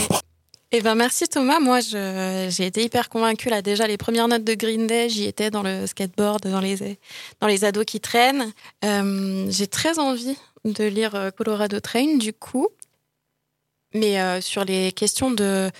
[0.77, 1.61] eh ben merci Thomas.
[1.61, 3.63] Moi, j'ai été hyper convaincue là.
[3.63, 6.99] Déjà, les premières notes de Green Day, j'y étais dans le skateboard, dans les
[7.41, 8.53] dans les ados qui traînent.
[8.85, 12.69] Euh, j'ai très envie de lire Colorado Train du coup,
[13.95, 15.71] mais euh, sur les questions de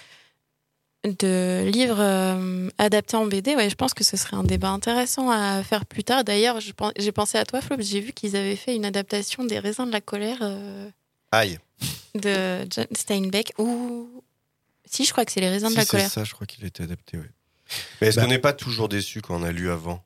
[1.05, 5.31] de livres euh, adaptés en BD, ouais, je pense que ce serait un débat intéressant
[5.31, 6.25] à faire plus tard.
[6.25, 9.85] D'ailleurs, j'ai pensé à toi, Flo, j'ai vu qu'ils avaient fait une adaptation des raisins
[9.85, 10.39] de la colère.
[11.31, 11.59] Aïe.
[12.15, 14.09] De John Steinbeck ou
[14.87, 16.09] si, je crois que c'est les raisins si de la colère.
[16.09, 17.27] C'est ça, je crois qu'il était adapté, oui.
[18.01, 20.05] Mais est-ce bah, qu'on n'est pas toujours déçu quand on a lu avant?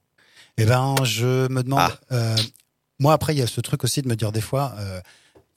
[0.56, 1.80] Eh ben, je me demande.
[1.80, 2.14] Ah.
[2.14, 2.36] Euh,
[2.98, 5.00] moi, après, il y a ce truc aussi de me dire des fois, euh,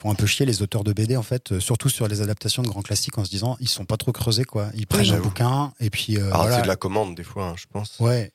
[0.02, 2.64] font un peu chier les auteurs de BD, en fait, euh, surtout sur les adaptations
[2.64, 4.70] de grands classiques, en se disant, ils sont pas trop creusés, quoi.
[4.76, 6.18] Ils prennent un bouquin, et puis.
[6.18, 6.58] Alors, voilà.
[6.58, 8.00] c'est de la commande, des fois, hein, je pense.
[8.00, 8.32] Ouais.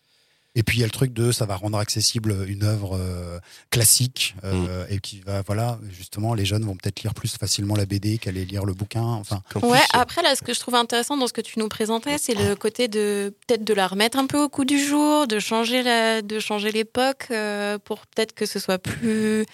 [0.56, 3.38] Et puis il y a le truc de ça va rendre accessible une œuvre euh,
[3.70, 4.94] classique euh, mm.
[4.94, 8.46] et qui va voilà justement les jeunes vont peut-être lire plus facilement la BD qu'aller
[8.46, 9.02] lire le bouquin.
[9.02, 9.42] Enfin.
[9.62, 9.78] Ouais.
[9.92, 12.56] Après là, ce que je trouve intéressant dans ce que tu nous présentais, c'est le
[12.56, 16.22] côté de peut-être de la remettre un peu au coup du jour, de changer la,
[16.22, 19.44] de changer l'époque euh, pour peut-être que ce soit plus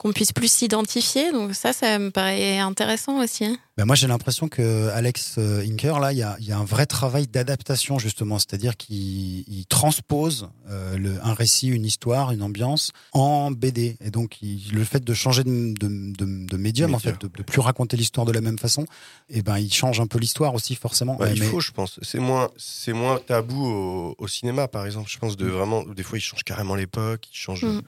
[0.00, 1.30] qu'on puisse plus s'identifier.
[1.30, 3.44] Donc ça, ça me paraît intéressant aussi.
[3.44, 3.58] Hein.
[3.76, 6.86] Ben moi, j'ai l'impression que Alex Inker, là, il y a, y a, un vrai
[6.86, 13.50] travail d'adaptation justement, c'est-à-dire qu'il transpose euh, le, un récit, une histoire, une ambiance en
[13.50, 13.98] BD.
[14.02, 17.28] Et donc, il, le fait de changer de, de, de, de médium, en fait, de,
[17.28, 18.86] de plus raconter l'histoire de la même façon,
[19.28, 21.18] et ben, il change un peu l'histoire aussi, forcément.
[21.20, 21.32] Mais...
[21.34, 22.00] Il faut, je pense.
[22.02, 25.10] C'est moins, c'est moins tabou au, au, cinéma, par exemple.
[25.10, 27.64] Je pense de vraiment, des fois, il change carrément l'époque, il change.
[27.64, 27.82] Mm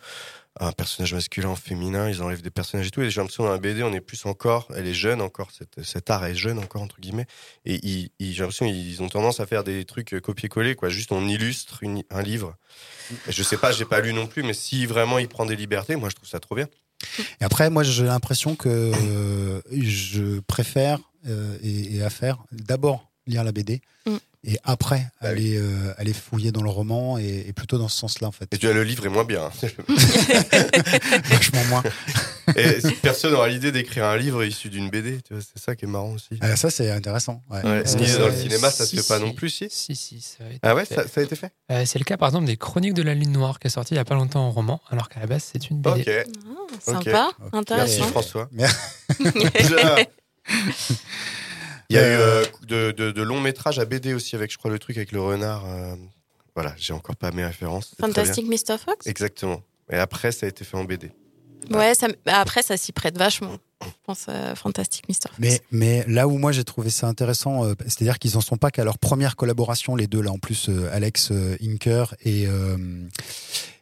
[0.61, 3.03] un personnage masculin, féminin, ils enlèvent des personnages et tout.
[3.03, 5.82] Et j'ai l'impression dans la BD, on est plus encore, elle est jeune encore, cette,
[5.82, 7.26] cet art est jeune encore, entre guillemets.
[7.64, 10.88] Et ils, ils, j'ai l'impression ils ont tendance à faire des trucs copier-coller, quoi.
[10.88, 12.57] Juste on illustre une, un livre.
[13.28, 15.57] Et je sais pas, j'ai pas lu non plus, mais si vraiment il prend des
[15.57, 16.68] libertés, moi je trouve ça trop bien.
[17.40, 23.11] Et après, moi j'ai l'impression que euh, je préfère euh, et, et, à faire d'abord
[23.26, 23.80] lire la BD.
[24.07, 27.88] Mm et après Ah aller euh, aller fouiller dans le roman et, et plutôt dans
[27.88, 28.49] ce sens-là en fait.
[28.53, 29.45] Et tu as le livre est moins bien.
[29.45, 29.51] hein.
[31.30, 31.82] Vachement moins.
[32.57, 35.84] Et personne n'aura l'idée d'écrire un livre issu d'une BD, tu vois, c'est ça qui
[35.84, 36.36] est marrant aussi.
[36.40, 37.40] Ah, ça c'est intéressant.
[37.51, 37.62] Ouais.
[37.64, 39.24] Ouais, dans le cinéma, ça si, se fait pas si.
[39.24, 39.68] non plus, si.
[39.70, 40.97] Si, si, ça a été Ah ouais, fait.
[40.97, 41.53] ça, ça a été fait?
[41.70, 43.95] Euh, c'est le cas par exemple des Chroniques de la Ligne Noire qui est sorti
[43.95, 46.01] il y a pas longtemps en roman, alors qu'à la base c'est une BD.
[46.01, 46.09] Ok.
[46.09, 46.24] Ah,
[46.80, 47.55] sympa, Ok.
[47.55, 47.99] intéressant.
[48.01, 48.49] Merci François.
[48.51, 48.76] Merci.
[51.93, 54.59] Il y a eu euh, de, de, de longs métrages à BD aussi avec, je
[54.59, 55.64] crois, le truc avec le renard.
[55.66, 55.95] euh,
[56.55, 57.95] Voilà, j'ai encore pas mes références.
[58.01, 58.78] Fantastic Mr.
[58.84, 59.07] Fox?
[59.07, 59.62] Exactement.
[59.90, 61.11] Et après, ça a été fait en BD.
[61.70, 63.57] Ouais, ça, bah, après ça s'y prête vachement.
[63.84, 65.14] Je pense à Fantastic Mr.
[65.28, 65.34] Fox.
[65.38, 68.70] Mais, mais là où moi j'ai trouvé ça intéressant, euh, c'est-à-dire qu'ils en sont pas
[68.72, 72.76] qu'à leur première collaboration, les deux là, en plus euh, Alex euh, Inker et, euh,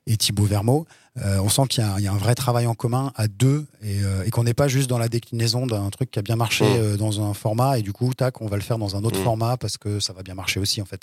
[0.07, 0.87] et Thibaut Vermeau.
[1.19, 4.03] Euh, on sent qu'il y, y a un vrai travail en commun à deux et,
[4.03, 6.65] euh, et qu'on n'est pas juste dans la déclinaison d'un truc qui a bien marché
[6.65, 6.77] Mm.
[6.83, 9.19] euh, dans un format et du coup, tac, on va le faire dans un autre
[9.21, 9.25] Mm.
[9.25, 11.03] format parce que ça va bien marcher aussi en fait.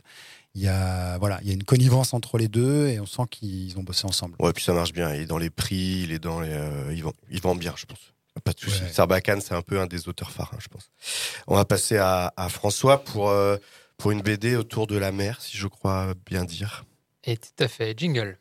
[0.56, 3.24] Il y a voilà, il y a une connivence entre les deux et on sent
[3.30, 4.36] qu'ils ont bossé ensemble.
[4.39, 5.14] Ouais, puis ça marche bien.
[5.14, 7.74] Il est dans les prix, il est dans les, euh, il, vend, il vend bien,
[7.76, 8.00] je pense.
[8.43, 8.82] Pas de souci.
[8.84, 8.89] Ouais.
[8.91, 10.89] Sarbacane, c'est un peu un des auteurs phares, hein, je pense.
[11.48, 13.58] On va passer à, à François pour, euh,
[13.98, 16.86] pour une BD autour de la mer, si je crois bien dire.
[17.24, 18.38] Et tout à fait, jingle.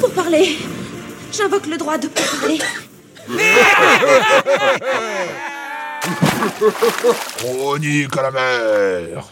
[0.00, 0.56] Pour parler,
[1.32, 2.58] j'invoque le droit de parler.
[7.36, 9.24] Chronique à la mer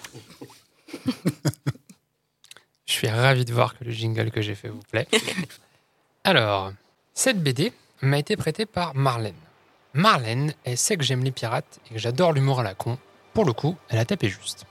[2.86, 5.08] Je suis ravi de voir que le jingle que j'ai fait vous plaît.
[6.24, 6.72] Alors,
[7.14, 9.34] cette BD m'a été prêtée par Marlène.
[9.94, 12.98] Marlène, elle sait que j'aime les pirates et que j'adore l'humour à la con.
[13.34, 14.64] Pour le coup, elle a tapé juste.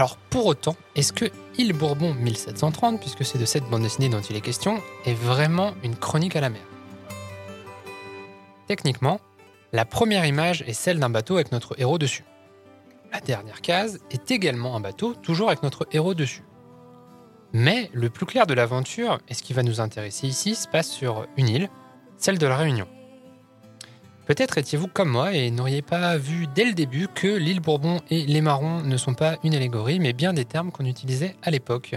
[0.00, 1.26] Alors, pour autant, est-ce que
[1.58, 5.74] Île Bourbon 1730, puisque c'est de cette bande dessinée dont il est question, est vraiment
[5.84, 6.62] une chronique à la mer?
[8.66, 9.20] Techniquement,
[9.74, 12.24] la première image est celle d'un bateau avec notre héros dessus.
[13.12, 16.44] La dernière case est également un bateau, toujours avec notre héros dessus.
[17.52, 20.88] Mais le plus clair de l'aventure, et ce qui va nous intéresser ici, se passe
[20.88, 21.68] sur une île,
[22.16, 22.88] celle de la Réunion.
[24.30, 28.26] Peut-être étiez-vous comme moi et n'auriez pas vu dès le début que l'île Bourbon et
[28.26, 31.96] les marrons ne sont pas une allégorie, mais bien des termes qu'on utilisait à l'époque.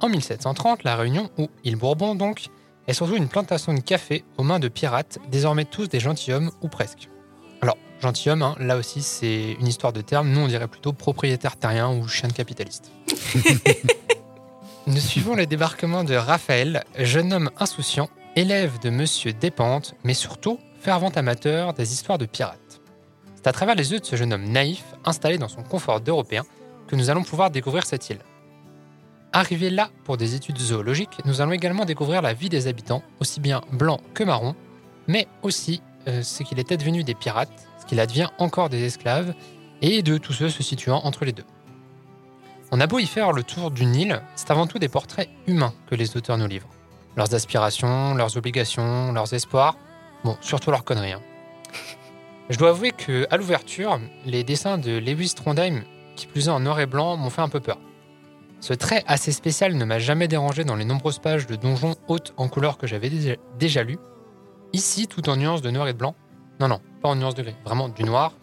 [0.00, 2.46] En 1730, la Réunion, ou île Bourbon donc,
[2.88, 6.66] est surtout une plantation de café aux mains de pirates, désormais tous des gentilshommes ou
[6.66, 7.08] presque.
[7.60, 11.54] Alors, gentilhomme, hein, là aussi c'est une histoire de termes, nous on dirait plutôt propriétaire
[11.54, 12.90] terrien ou chien de capitaliste.
[14.88, 20.58] Nous suivons le débarquement de Raphaël, jeune homme insouciant, élève de Monsieur Despentes, mais surtout
[20.82, 22.80] fervent amateur des histoires de pirates.
[23.36, 26.42] C'est à travers les yeux de ce jeune homme naïf, installé dans son confort d'Européen,
[26.88, 28.18] que nous allons pouvoir découvrir cette île.
[29.32, 33.38] Arrivé là pour des études zoologiques, nous allons également découvrir la vie des habitants, aussi
[33.38, 34.56] bien blancs que marrons,
[35.06, 39.34] mais aussi euh, ce qu'il était devenu des pirates, ce qu'il advient encore des esclaves,
[39.82, 41.46] et de tous ceux se situant entre les deux.
[42.72, 45.74] On a beau y faire le tour d'une île, c'est avant tout des portraits humains
[45.88, 46.70] que les auteurs nous livrent.
[47.16, 49.76] Leurs aspirations, leurs obligations, leurs espoirs,
[50.24, 51.12] bon, surtout leurs conneries.
[51.12, 51.22] hein.
[52.50, 55.82] Je dois avouer que à l'ouverture, les dessins de Lewis Trondheim,
[56.16, 57.78] qui plus est en noir et blanc, m'ont fait un peu peur.
[58.60, 62.34] Ce trait assez spécial ne m'a jamais dérangé dans les nombreuses pages de donjons hautes
[62.36, 63.98] en couleur que j'avais déjà, déjà lues.
[64.72, 66.14] Ici, tout en nuances de noir et de blanc.
[66.60, 68.34] Non, non, pas en nuances de gris, vraiment du noir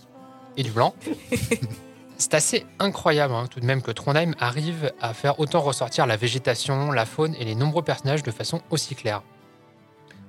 [0.57, 0.93] et du blanc.
[2.17, 6.17] C'est assez incroyable hein, tout de même que Trondheim arrive à faire autant ressortir la
[6.17, 9.23] végétation, la faune et les nombreux personnages de façon aussi claire.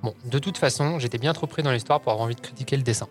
[0.02, 2.76] Bon, de toute façon, j'étais bien trop pris dans l'histoire pour avoir envie de critiquer
[2.76, 3.08] le dessin.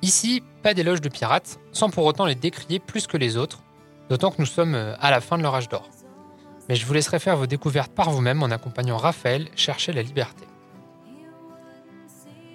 [0.00, 3.62] Ici, pas d'éloge de pirates, sans pour autant les décrier plus que les autres,
[4.08, 5.88] d'autant que nous sommes euh, à la fin de leur âge d'or.
[6.68, 10.46] Mais je vous laisserai faire vos découvertes par vous-même en accompagnant Raphaël chercher la liberté.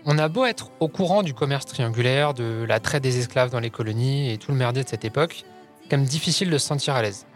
[0.05, 3.59] On a beau être au courant du commerce triangulaire, de la traite des esclaves dans
[3.59, 5.43] les colonies et tout le merdier de cette époque,
[5.91, 7.27] même difficile de se sentir à l'aise.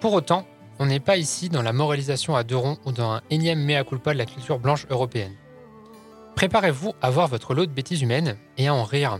[0.00, 0.46] Pour autant,
[0.78, 3.84] on n'est pas ici dans la moralisation à deux ronds ou dans un énième mea
[3.84, 5.34] culpa de la culture blanche européenne.
[6.34, 9.18] Préparez-vous à voir votre lot de bêtises humaines et à en rire.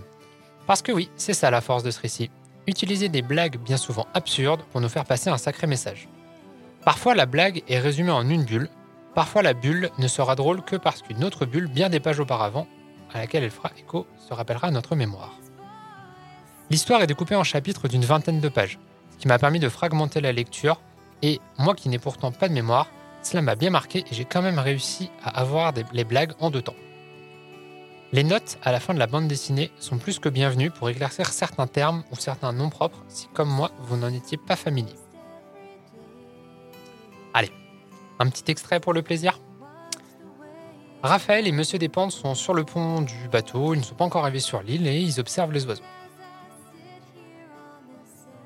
[0.66, 2.30] Parce que oui, c'est ça la force de ce récit.
[2.66, 6.08] Utiliser des blagues bien souvent absurdes pour nous faire passer un sacré message.
[6.84, 8.68] Parfois la blague est résumée en une bulle,
[9.14, 12.66] parfois la bulle ne sera drôle que parce qu'une autre bulle bien des pages auparavant,
[13.12, 15.38] à laquelle elle fera écho, se rappellera à notre mémoire.
[16.70, 18.78] L'histoire est découpée en chapitres d'une vingtaine de pages,
[19.12, 20.80] ce qui m'a permis de fragmenter la lecture,
[21.24, 22.86] et moi qui n'ai pourtant pas de mémoire,
[23.22, 26.60] cela m'a bien marqué et j'ai quand même réussi à avoir les blagues en deux
[26.60, 26.76] temps.
[28.12, 31.28] Les notes à la fin de la bande dessinée sont plus que bienvenues pour éclaircir
[31.28, 34.92] certains termes ou certains noms propres si, comme moi, vous n'en étiez pas familier.
[37.32, 37.50] Allez,
[38.18, 39.40] un petit extrait pour le plaisir
[41.02, 44.22] Raphaël et Monsieur Despentes sont sur le pont du bateau, ils ne sont pas encore
[44.22, 45.82] arrivés sur l'île et ils observent les oiseaux.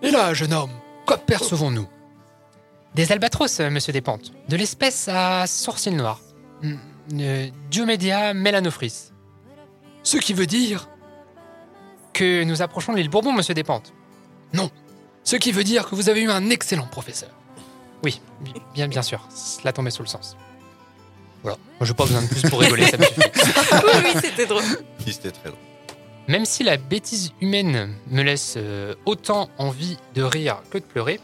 [0.01, 0.73] Et là, jeune homme,
[1.07, 1.89] quoi percevons-nous?
[2.95, 6.21] Des albatros, euh, Monsieur Despentes, de l'espèce à sourcils noirs.
[6.63, 6.75] Hmm,
[7.21, 9.13] euh, Diomédia melanophrys.
[10.03, 10.89] Ce qui veut dire
[12.13, 13.93] que nous approchons de l'île Bourbon, Monsieur Despentes.
[14.53, 14.71] Non,
[15.23, 17.31] ce qui veut dire que vous avez eu un excellent professeur.
[18.03, 20.37] Oui, bi- bien, bien sûr, cela tombait sous le sens.
[21.43, 23.21] Voilà, moi j'ai pas besoin de plus pour rigoler, ça me suffit.
[23.73, 24.63] oui, oui, c'était drôle.
[25.05, 25.61] Qui c'était très drôle.
[26.27, 31.21] Même si la bêtise humaine me laisse euh, autant envie de rire que de pleurer,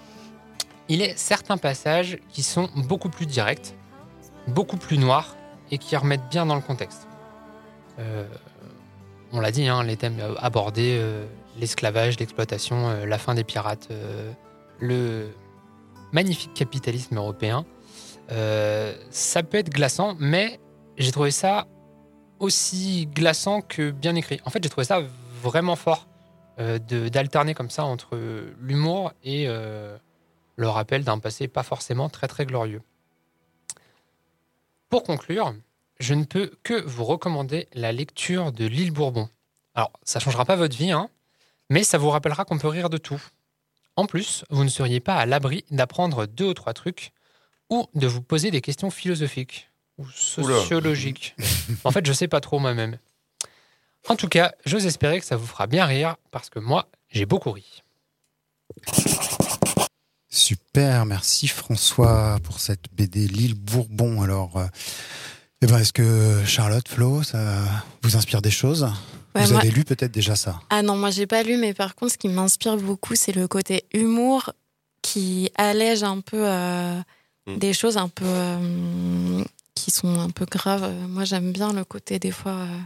[0.88, 3.74] il est certains passages qui sont beaucoup plus directs,
[4.48, 5.36] beaucoup plus noirs
[5.70, 7.08] et qui remettent bien dans le contexte.
[7.98, 8.26] Euh,
[9.32, 11.26] on l'a dit, hein, les thèmes abordés, euh,
[11.58, 13.88] l'esclavage, l'exploitation, euh, la fin des pirates,
[14.78, 15.28] le
[16.12, 17.64] magnifique capitalisme européen.
[18.28, 20.60] Ça peut être glaçant, mais
[20.98, 21.66] j'ai trouvé ça
[22.38, 24.40] aussi glaçant que bien écrit.
[24.44, 25.02] En fait, j'ai trouvé ça
[25.42, 26.06] vraiment fort
[26.58, 28.16] d'alterner comme ça entre
[28.60, 29.48] l'humour et
[30.56, 32.82] le rappel d'un passé pas forcément très très glorieux.
[34.88, 35.54] Pour conclure,
[36.00, 39.28] je ne peux que vous recommander la lecture de L'île Bourbon.
[39.74, 41.10] Alors, ça changera pas votre vie, hein,
[41.70, 43.22] mais ça vous rappellera qu'on peut rire de tout.
[43.96, 47.12] En plus, vous ne seriez pas à l'abri d'apprendre deux ou trois trucs
[47.70, 51.34] ou de vous poser des questions philosophiques ou sociologiques.
[51.84, 52.98] en fait, je sais pas trop moi-même.
[54.08, 57.26] En tout cas, j'ose espérer que ça vous fera bien rire parce que moi, j'ai
[57.26, 57.82] beaucoup ri.
[60.38, 64.20] Super, merci François pour cette BD L'île Bourbon.
[64.20, 64.66] Alors, euh,
[65.62, 67.62] eh ben, est-ce que Charlotte, Flo, ça
[68.02, 68.82] vous inspire des choses?
[69.36, 70.60] Ouais, Vous moi- avez lu peut-être déjà ça?
[70.70, 73.46] Ah non, moi j'ai pas lu, mais par contre, ce qui m'inspire beaucoup, c'est le
[73.46, 74.50] côté humour
[75.02, 77.00] qui allège un peu euh,
[77.46, 77.58] Mm.
[77.58, 79.44] des choses un peu euh,
[79.76, 80.90] qui sont un peu graves.
[81.08, 82.52] Moi, j'aime bien le côté des fois.
[82.52, 82.78] euh,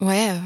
[0.00, 0.38] Ouais, euh,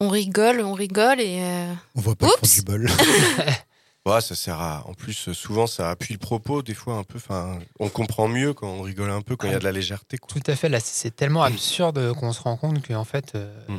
[0.00, 1.38] on rigole, on rigole et.
[1.40, 2.86] euh, On voit pas le fond du bol.
[4.06, 4.86] Ouais, ça sert à.
[4.86, 7.16] En plus, euh, souvent, ça appuie le propos, des fois un peu.
[7.18, 9.72] Enfin, on comprend mieux quand on rigole un peu, quand il y a de la
[9.72, 10.16] légèreté.
[10.16, 10.28] Quoi.
[10.32, 13.78] Tout à fait, là, c'est tellement absurde qu'on se rend compte qu'en fait, euh, Mm.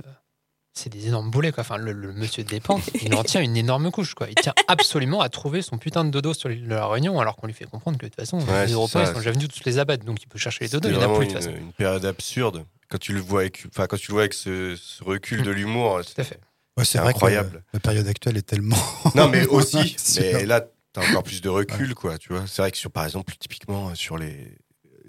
[0.73, 1.51] c'est des énormes boulets.
[1.51, 1.61] Quoi.
[1.61, 4.13] Enfin, le, le monsieur Despentes, il en tient une énorme couche.
[4.15, 4.27] Quoi.
[4.29, 7.35] Il tient absolument à trouver son putain de dodo sur l'île de la Réunion, alors
[7.37, 9.11] qu'on lui fait comprendre que de toute façon, Ouais, les c'est Européens ça.
[9.11, 11.03] ils sont déjà venus tous les abattre, donc il peut chercher les dodos, il n'y
[11.03, 11.55] en a plus de toute façon.
[11.57, 12.65] une période absurde.
[12.89, 15.43] Quand tu le vois avec, enfin, quand tu le vois avec ce, ce recul Mm.
[15.43, 16.39] de l'humour, Tout à fait.
[16.77, 17.49] Ouais, c'est vrai incroyable.
[17.49, 18.77] que la, la période actuelle est tellement.
[19.15, 19.95] Non, mais aussi.
[20.19, 20.61] Mais là,
[20.93, 22.17] t'as encore plus de recul, quoi.
[22.17, 22.45] Tu vois.
[22.47, 24.57] C'est vrai que sur, par exemple, typiquement euh, sur les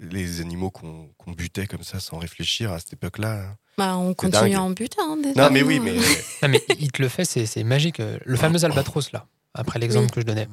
[0.01, 3.41] les animaux qu'on qu'on butait comme ça sans réfléchir à cette époque-là.
[3.49, 3.55] hein.
[3.77, 4.53] bah, on continue dingue.
[4.55, 4.97] à en buter.
[5.01, 6.01] hein, des Non, mais oui, mais hein.
[6.43, 7.99] Non, mais il te le fait, c'est c'est magique.
[7.99, 10.11] Euh, Le fameux albatros, là, après l'exemple Oui.
[10.11, 10.47] que je donnais,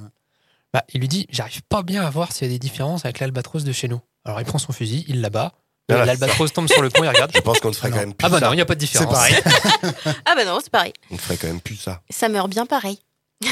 [0.75, 3.21] bah, il lui dit J'arrive pas bien à voir s'il y a des différences avec
[3.21, 4.01] l'albatros de chez nous.
[4.25, 5.53] Alors il prend son fusil, il l'abat.
[5.89, 7.31] Voilà, L'albatros tombe sur le pont, il regarde.
[7.35, 8.47] je pense qu'on ne ferait Ah quand même plus Ah bah ça.
[8.47, 9.13] non, il n'y a pas de différence.
[9.13, 9.37] pareil.
[10.25, 10.93] Ah bah non, c'est pareil.
[11.11, 12.01] On ne ferait quand même plus ça.
[12.11, 12.99] Ça meurt bien pareil.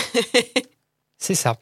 [1.18, 1.56] C'est ça.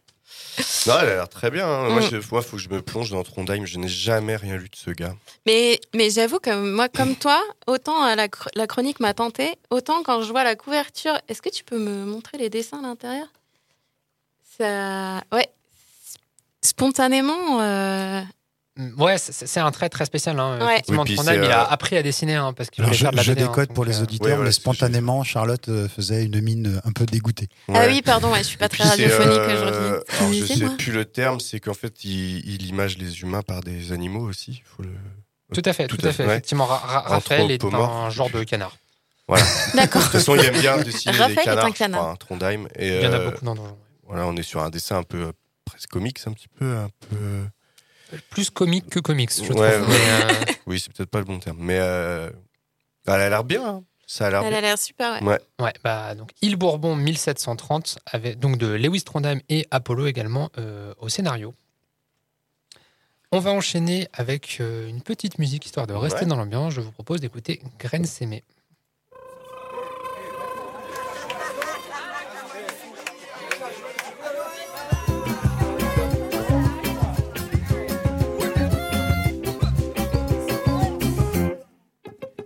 [0.86, 1.66] Non, elle a l'air très bien.
[1.66, 1.88] hein.
[1.90, 2.10] Moi, Mm.
[2.10, 3.64] je- moi, faut que je me plonge dans Trondheim.
[3.66, 5.14] Je n'ai jamais rien lu de ce gars.
[5.46, 9.54] Mais, mais j'avoue que moi, comme toi, autant euh, la, chr- la chronique m'a tenté,
[9.70, 12.82] autant quand je vois la couverture, est-ce que tu peux me montrer les dessins à
[12.82, 13.26] l'intérieur?
[14.58, 15.22] Ça.
[15.32, 15.48] Ouais.
[16.62, 17.60] Spontanément.
[17.60, 18.22] euh,
[18.96, 20.38] Ouais, c'est un trait très spécial.
[20.40, 20.58] Hein.
[20.64, 20.72] Ouais.
[20.74, 23.10] Effectivement, Oui, Trondheim, il a euh, appris à dessiner hein, parce qu'il voulait je, faire
[23.10, 25.22] de la je BD, hein, décode donc, pour les euh, auditeurs, ouais, voilà, mais spontanément,
[25.24, 27.48] Charlotte euh, faisait une mine un peu dégoûtée.
[27.74, 30.46] Ah oui, pardon, ouais, je suis pas très radiophonique euh, aujourd'hui.
[30.46, 33.92] je sais plus le terme, c'est qu'en fait, il, il image les humains par des
[33.92, 34.62] animaux aussi.
[34.64, 34.90] Faut le...
[35.52, 36.24] Tout à fait, tout, à fait.
[36.24, 38.74] Effectivement, Ra- Ra- Raphaël est un genre de canard.
[39.74, 40.00] D'accord.
[40.00, 42.00] De toute façon, il aime bien dessiner Raphaël des est un canards, je canard.
[42.00, 42.68] crois, hein, Trondheim.
[42.78, 43.76] Et, Il y en a beaucoup dans Donjon.
[44.06, 45.32] Voilà, on est sur un dessin un peu
[45.64, 47.16] presque comique, un petit peu, un peu.
[48.30, 49.88] Plus comique que comics, je Ouais, trouve.
[49.88, 49.94] Mais,
[50.24, 52.30] euh, Oui, c'est peut-être pas le bon terme, mais euh,
[53.06, 53.66] elle a l'air bien.
[53.66, 53.84] hein.
[54.06, 55.26] Ça a l'air Elle a l'air super, ouais.
[55.26, 55.40] Ouais.
[55.60, 60.92] Ouais, bah, donc Île Bourbon 1730, avec, donc de Lewis Trondheim et Apollo également euh,
[60.98, 61.54] au scénario.
[63.30, 66.26] On va enchaîner avec euh, une petite musique histoire de rester Ouais.
[66.26, 66.74] dans l'ambiance.
[66.74, 68.44] Je vous propose d'écouter Graines Sémées.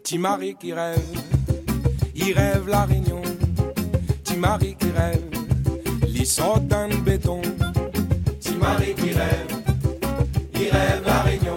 [0.06, 1.02] Timari qui rêve,
[2.14, 3.22] il rêve la réunion.
[4.22, 5.24] Timari qui rêve,
[6.06, 7.42] il sort d'un béton.
[8.38, 9.48] Timari qui rêve,
[10.54, 11.56] il rêve la réunion.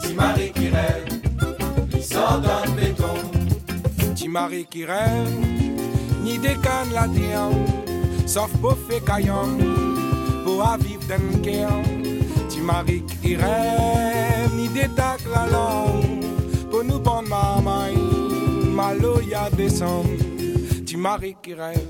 [0.00, 1.06] Timari qui rêve,
[1.94, 3.14] il sort d'un béton.
[4.16, 5.30] Timari qui rêve,
[6.24, 7.50] ni des cannes la terre,
[8.26, 9.56] sauf pour faire caillant,
[10.44, 11.80] pour vivre d'un cœur.
[12.48, 16.16] Timari qui rêve, ni tacs la langue
[16.76, 17.94] pour nous prendre ma main,
[18.74, 19.48] malo y a
[21.42, 21.88] qui rêve,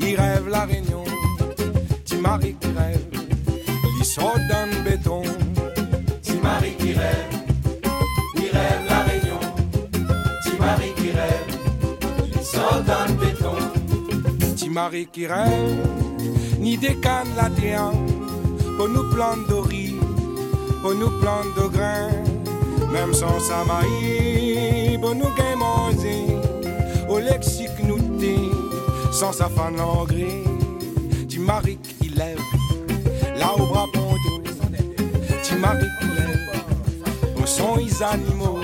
[0.00, 1.04] il rêve la réunion.
[2.04, 3.06] Timari qui rêve,
[4.00, 5.22] il sort dans le béton.
[6.22, 7.30] Timari qui rêve,
[8.34, 9.40] il rêve la réunion.
[10.42, 11.46] Timari qui rêve,
[12.34, 14.56] il sort dans le béton.
[14.56, 15.86] Timari qui rêve,
[16.58, 17.92] ni des cannes la terre,
[18.76, 19.96] pour nous planter de riz,
[20.82, 22.27] pour nous planter de grains.
[22.92, 26.24] Même sans sa maïs, pour nous gain manger,
[27.08, 28.38] au lexique nous t'es,
[29.12, 30.42] sans sa fan l'engrais,
[31.28, 32.40] tu maries qui lève,
[33.36, 34.42] là au bras ponto,
[35.42, 38.57] tu maries qui lève, au son les animaux,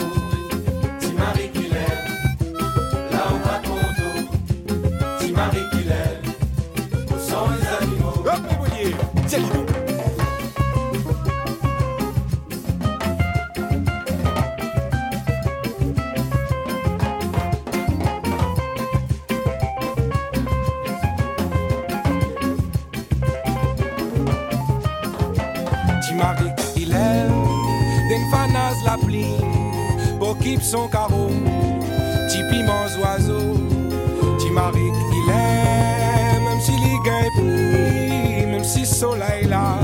[39.04, 39.78] soleil là,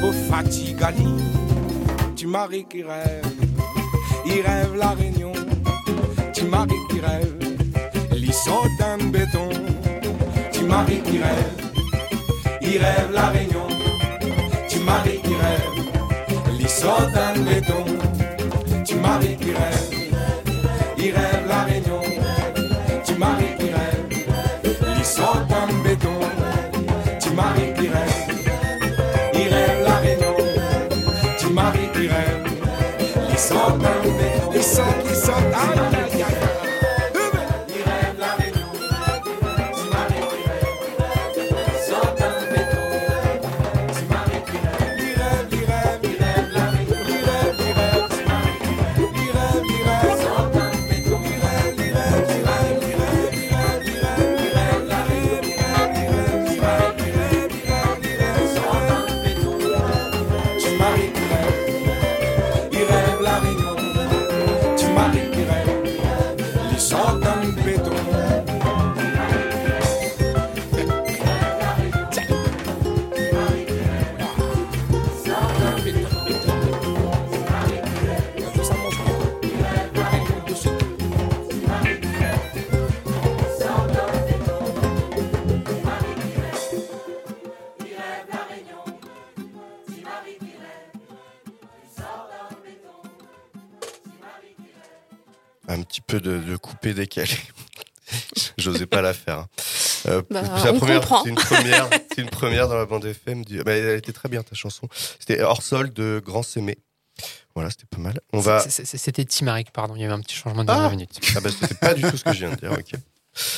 [0.00, 1.12] pour fatigue ali,
[2.16, 3.26] ti Marie qui rêve,
[4.24, 5.32] il rêve la réunion,
[6.32, 7.34] ti Marie qui rêve,
[8.32, 9.48] saute d'un béton,
[10.52, 11.58] ti Marie qui rêve,
[12.62, 13.66] il rêve la réunion.
[14.68, 15.76] Tu maries qui rêve,
[16.60, 17.84] il saute un béton.
[18.86, 19.90] Tu maries qui rêve,
[20.98, 21.37] il rêve
[31.92, 32.44] qui rêve,
[33.30, 34.50] il saute un béton.
[34.54, 36.07] Il saute, il saute, aïe,
[96.90, 97.30] coupé décalé.
[98.58, 99.38] J'osais pas la faire.
[99.40, 99.46] hein.
[100.06, 101.02] Euh, Bah, c'est une première,
[102.14, 103.44] c'est une première dans la bande FM.
[103.44, 103.62] Du...
[103.62, 104.88] bah, elle était très bien ta chanson.
[105.18, 106.78] C'était Hors sol de Grand Sémé.
[107.54, 108.20] Voilà, c'était pas mal.
[108.32, 108.60] On va.
[108.68, 109.94] C'était Timaric, pardon.
[109.96, 111.18] Il y avait un petit changement de Ah dernière minute.
[111.36, 112.72] Ah bah c'était pas du tout ce que je viens de dire.
[112.72, 112.92] Ok.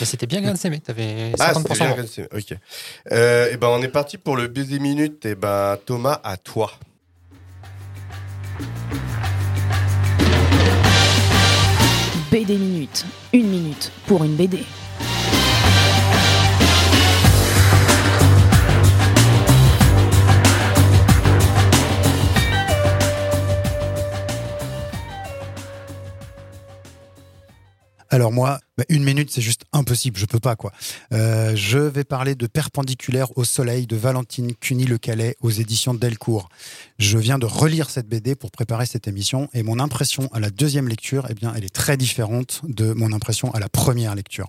[0.01, 0.81] Mais c'était bien Grain de Sémé.
[0.81, 2.09] T'avais 50% Ah, c'était bien, bon.
[2.11, 2.59] c'est- ok.
[3.13, 5.25] Euh, et ben on est parti pour le baiser minute.
[5.27, 6.73] Et ben Thomas, à toi.
[12.31, 13.07] BD Minute.
[13.33, 14.65] Une minute pour une BD.
[28.13, 30.73] Alors moi, bah, une minute, c'est juste impossible, je peux pas quoi.
[31.13, 36.49] Euh, je vais parler de Perpendiculaire au soleil de Valentine Cuny-Le Calais aux éditions Delcourt.
[36.99, 40.51] Je viens de relire cette BD pour préparer cette émission et mon impression à la
[40.51, 44.49] deuxième lecture, eh bien, elle est très différente de mon impression à la première lecture.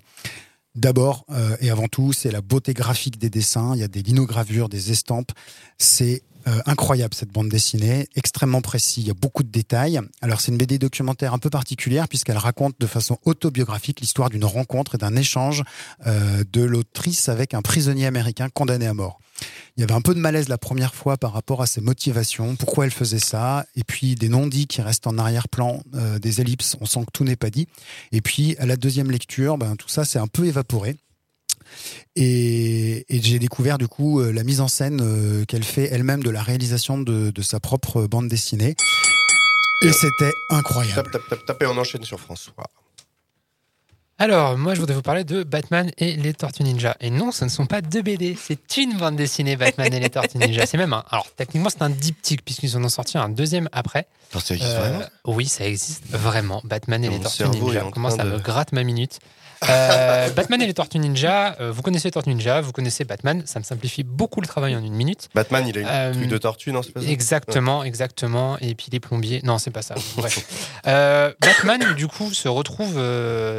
[0.73, 3.75] D'abord euh, et avant tout, c'est la beauté graphique des dessins.
[3.75, 5.31] Il y a des linogravures, des estampes.
[5.77, 9.01] C'est euh, incroyable cette bande dessinée, extrêmement précis.
[9.01, 9.99] Il y a beaucoup de détails.
[10.21, 14.45] Alors c'est une BD documentaire un peu particulière puisqu'elle raconte de façon autobiographique l'histoire d'une
[14.45, 15.63] rencontre et d'un échange
[16.05, 19.19] euh, de l'autrice avec un prisonnier américain condamné à mort.
[19.77, 22.55] Il y avait un peu de malaise la première fois par rapport à ses motivations,
[22.55, 26.75] pourquoi elle faisait ça, et puis des non-dits qui restent en arrière-plan, euh, des ellipses,
[26.81, 27.67] on sent que tout n'est pas dit.
[28.11, 30.97] Et puis à la deuxième lecture, ben, tout ça s'est un peu évaporé.
[32.15, 36.23] Et, et j'ai découvert du coup euh, la mise en scène euh, qu'elle fait elle-même
[36.23, 38.75] de la réalisation de, de sa propre bande dessinée.
[39.83, 40.95] Et c'était incroyable.
[40.95, 42.65] Tape, tape, tape, tape et on enchaîne sur François.
[44.19, 46.95] Alors, moi, je voudrais vous parler de Batman et les Tortues Ninja.
[46.99, 50.11] Et non, ce ne sont pas deux BD, c'est une bande dessinée, Batman et les
[50.11, 50.67] Tortues Ninja.
[50.67, 51.03] C'est même un.
[51.09, 54.05] Alors, techniquement, c'est un diptyque, puisqu'ils en ont sorti un deuxième après.
[54.31, 55.05] Ça existe Euh, vraiment?
[55.25, 56.61] oui, ça existe vraiment.
[56.63, 57.83] Batman et les Tortues Ninja.
[57.87, 59.17] en Comment ça de- me gratte ma minute
[59.69, 63.43] Euh, Batman et les Tortues Ninja, euh, vous connaissez les Tortues Ninja, vous connaissez Batman,
[63.45, 65.29] ça me simplifie beaucoup le travail en une minute.
[65.35, 68.57] Batman, il a une Euh, truc de tortue, non pas ça Exactement, exactement.
[68.59, 69.41] Et puis les plombiers.
[69.43, 69.95] Non, c'est pas ça.
[70.17, 70.71] Bref.
[70.87, 72.95] Euh, Batman, du coup, se retrouve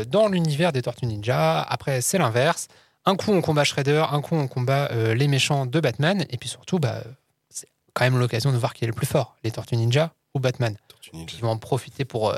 [0.09, 1.63] dans l'univers des Tortues Ninja.
[1.63, 2.69] Après, c'est l'inverse.
[3.05, 6.25] Un coup, on combat Shredder, un coup, on combat les méchants de Batman.
[6.31, 7.03] Et puis surtout, bah,
[7.49, 10.41] c'est quand même l'occasion de voir qui est le plus fort, les Tortues Ninja ou
[10.41, 10.77] Batman.
[11.13, 12.35] Ils vont en profiter pour,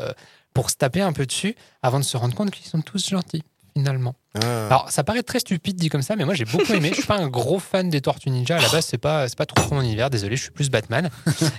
[0.52, 3.42] pour se taper un peu dessus avant de se rendre compte qu'ils sont tous gentils,
[3.76, 4.14] finalement.
[4.42, 4.66] Ah.
[4.66, 6.88] Alors, ça paraît très stupide dit comme ça, mais moi j'ai beaucoup aimé.
[6.90, 8.56] Je suis pas un gros fan des Tortues Ninja.
[8.56, 10.10] À la base, c'est pas c'est pas trop mon univers.
[10.10, 11.10] Désolé, je suis plus Batman.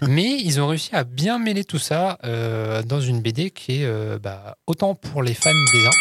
[0.07, 3.85] mais ils ont réussi à bien mêler tout ça euh, dans une BD qui est
[3.85, 5.91] euh, bah, autant pour les fans des uns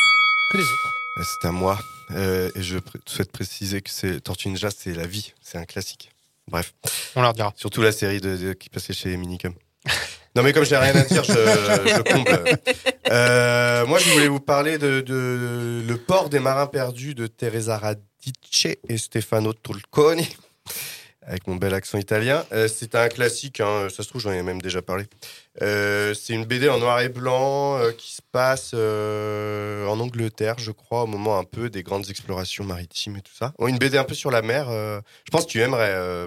[0.52, 0.94] que des autres.
[1.42, 1.78] C'est à moi.
[2.10, 6.10] Euh, et je souhaite préciser que c'est Tortue Ninja, c'est la vie, c'est un classique.
[6.48, 6.74] Bref.
[7.16, 7.52] On leur dira.
[7.56, 9.54] Surtout la série de, de- qui passait chez Minicum.
[10.36, 12.58] Non mais comme je n'ai rien à dire, je, je comble.
[13.10, 15.04] Euh, moi, je voulais vous parler de,
[15.86, 20.28] Le port des marins perdus de Teresa Radice et Stefano Tulconi,
[21.22, 22.44] avec mon bel accent italien.
[22.52, 25.04] Euh, c'est un classique, hein, ça se trouve, j'en ai même déjà parlé.
[25.62, 31.04] Euh, c'est une BD en noir et blanc qui se passe en Angleterre, je crois,
[31.04, 33.52] au moment un peu des grandes explorations maritimes et tout ça.
[33.64, 34.66] Une BD un peu sur la mer.
[34.68, 36.26] je pense que tu aimerais,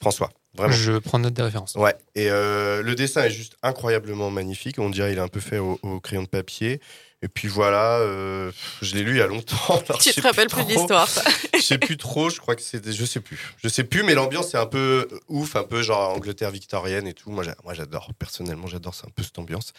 [0.00, 0.30] François.
[0.56, 0.74] Vraiment.
[0.74, 1.74] Je prends note des références.
[1.74, 4.78] Ouais, et euh, le dessin est juste incroyablement magnifique.
[4.78, 6.80] On dirait il est un peu fait au, au crayon de papier.
[7.22, 8.52] Et puis voilà, euh,
[8.82, 9.56] je l'ai lu il y a longtemps.
[9.88, 11.22] alors Tu je te rappelles plus l'histoire, ça.
[11.54, 12.92] Je sais plus trop, je crois que c'était.
[12.92, 13.38] Je sais plus.
[13.62, 17.14] Je sais plus, mais l'ambiance est un peu ouf, un peu genre Angleterre victorienne et
[17.14, 17.30] tout.
[17.30, 18.10] Moi, j'a- moi j'adore.
[18.18, 18.94] Personnellement, j'adore.
[18.94, 19.72] C'est un peu cette ambiance.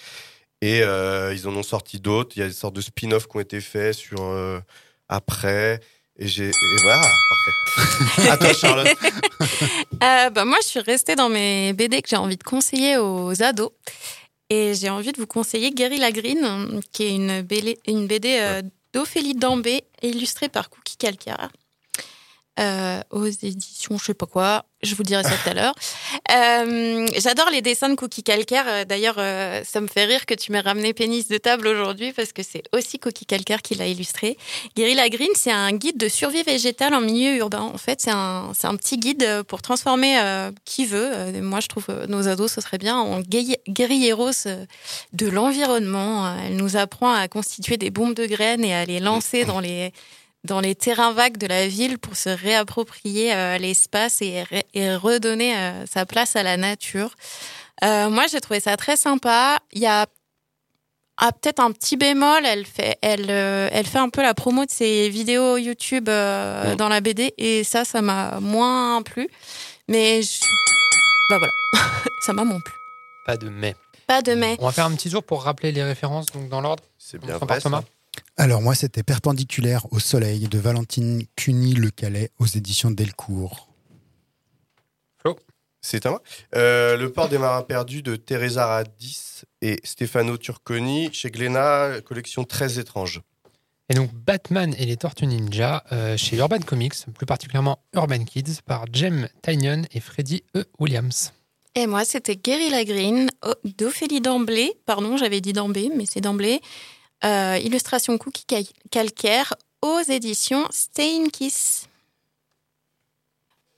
[0.62, 2.36] Et euh, ils en ont sorti d'autres.
[2.36, 4.60] Il y a des sortes de spin-off qui ont été faits sur euh,
[5.08, 5.80] après.
[6.20, 6.52] Et j'ai.
[6.82, 8.30] Voilà, parfait.
[8.30, 8.88] à toi, Charlotte.
[10.04, 13.42] Euh, bah, moi, je suis restée dans mes BD que j'ai envie de conseiller aux
[13.42, 13.72] ados.
[14.50, 18.62] Et j'ai envie de vous conseiller Gary Lagreen, qui est une BD, une BD euh,
[18.94, 21.50] d'Ophélie Dambé, illustrée par Cookie Calcaire.
[22.60, 25.76] Euh, aux éditions, je sais pas quoi, je vous dirai ça tout à l'heure.
[26.30, 28.66] Euh, J'adore les dessins de Cookie Calcaire.
[28.68, 32.12] Euh, D'ailleurs, euh, ça me fait rire que tu m'aies ramené Pénis de table aujourd'hui
[32.12, 34.36] parce que c'est aussi Cookie Calcaire qui l'a illustré.
[34.76, 37.62] Guerilla Green, c'est un guide de survie végétale en milieu urbain.
[37.62, 41.32] En fait, c'est un, un petit guide pour transformer euh, qui veut.
[41.42, 44.32] Moi, je trouve nos ados, ce serait bien en guerri- guerrilleros
[45.14, 46.36] de l'environnement.
[46.46, 49.92] Elle nous apprend à constituer des bombes de graines et à les lancer dans les
[50.48, 54.96] dans les terrains vagues de la ville pour se réapproprier euh, l'espace et, re- et
[54.96, 57.12] redonner euh, sa place à la nature.
[57.84, 59.60] Euh, moi, j'ai trouvé ça très sympa.
[59.74, 60.08] Il y a
[61.20, 64.66] ah, peut-être un petit bémol, elle fait, elle, euh, elle fait un peu la promo
[64.66, 69.28] de ses vidéos YouTube euh, dans la BD et ça, ça m'a moins plu.
[69.88, 70.40] Mais je...
[71.32, 71.54] bah voilà,
[72.26, 72.74] ça m'a moins plu.
[73.26, 73.76] Pas de mais.
[74.06, 74.58] Pas de mais.
[74.60, 76.84] On va faire un petit tour pour rappeler les références donc dans l'ordre.
[77.00, 77.82] C'est bien par Thomas.
[78.38, 83.68] Alors moi, c'était Perpendiculaire au soleil de Valentine Cuny-Le Calais aux éditions Delcourt.
[85.82, 86.22] C'est à moi.
[86.56, 92.44] Euh, le port des marins perdus de Teresa Radis et Stefano Turconi chez Glénat, collection
[92.44, 93.22] très étrange.
[93.90, 98.62] Et donc Batman et les Tortues Ninja euh, chez Urban Comics, plus particulièrement Urban Kids,
[98.66, 100.66] par Jem Tynion et Freddie E.
[100.78, 101.32] Williams.
[101.74, 104.74] Et moi, c'était Guerrilla Green oh, d'Ophélie Damblé.
[104.86, 106.60] Pardon, j'avais dit Dambé, mais c'est Damblé.
[107.26, 111.88] Euh, illustration Cookie Cal- Calcaire aux éditions Stain Kiss.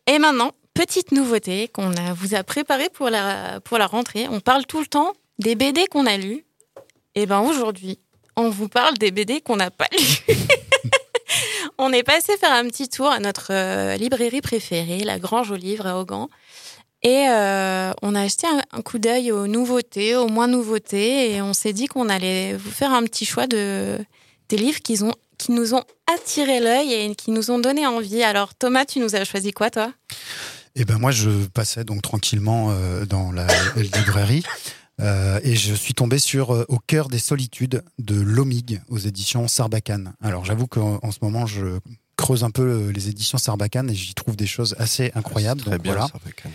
[0.08, 4.28] Et maintenant, petite nouveauté qu'on vous a préparée pour la, pour la rentrée.
[4.30, 6.46] On parle tout le temps des BD qu'on a lus.
[7.16, 8.00] Et ben aujourd'hui,
[8.36, 10.26] on vous parle des BD qu'on n'a pas lus.
[11.78, 15.56] on est passé faire un petit tour à notre euh, librairie préférée, la Grange aux
[15.56, 16.30] Livres à Augan.
[17.02, 21.42] Et euh, on a acheté un, un coup d'œil aux nouveautés, aux moins nouveautés, et
[21.42, 23.98] on s'est dit qu'on allait vous faire un petit choix de
[24.50, 25.84] des livres qui, ont, qui nous ont
[26.14, 28.24] attiré l'œil et qui nous ont donné envie.
[28.24, 29.94] Alors Thomas, tu nous as choisi quoi, toi?
[30.76, 34.44] Et ben moi, je passais donc tranquillement euh, dans la librairie
[35.00, 39.48] euh, et je suis tombé sur euh, Au cœur des solitudes de Lomig aux éditions
[39.48, 40.14] Sarbacane.
[40.22, 41.80] Alors j'avoue qu'en en ce moment, je
[42.18, 45.62] creuse un peu les éditions Sarbacane et j'y trouve des choses assez incroyables.
[45.62, 46.08] Très Donc, bien, voilà.
[46.08, 46.52] Sarbacane.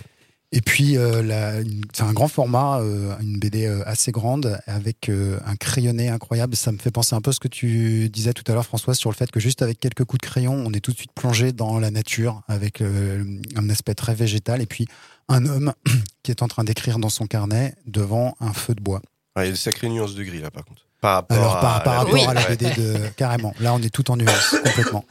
[0.57, 5.09] Et puis, euh, une- c'est un grand format, euh, une BD euh, assez grande, avec
[5.09, 6.55] euh, un crayonné incroyable.
[6.55, 8.95] Ça me fait penser un peu à ce que tu disais tout à l'heure, François,
[8.95, 11.11] sur le fait que juste avec quelques coups de crayon, on est tout de suite
[11.13, 14.63] plongé dans la nature, avec un aspect très végétal.
[14.63, 14.87] Et puis,
[15.29, 15.73] un homme
[16.23, 19.03] qui est en train d'écrire dans son carnet devant un feu de bois.
[19.37, 20.83] Ouais, il y a des sacrées nuances de gris là, par contre.
[21.01, 22.49] Par rapport Alors, par, à par rapport à la.
[22.49, 22.97] BD de.
[23.17, 23.53] Carrément.
[23.59, 25.05] Là, on est tout en nuance, complètement.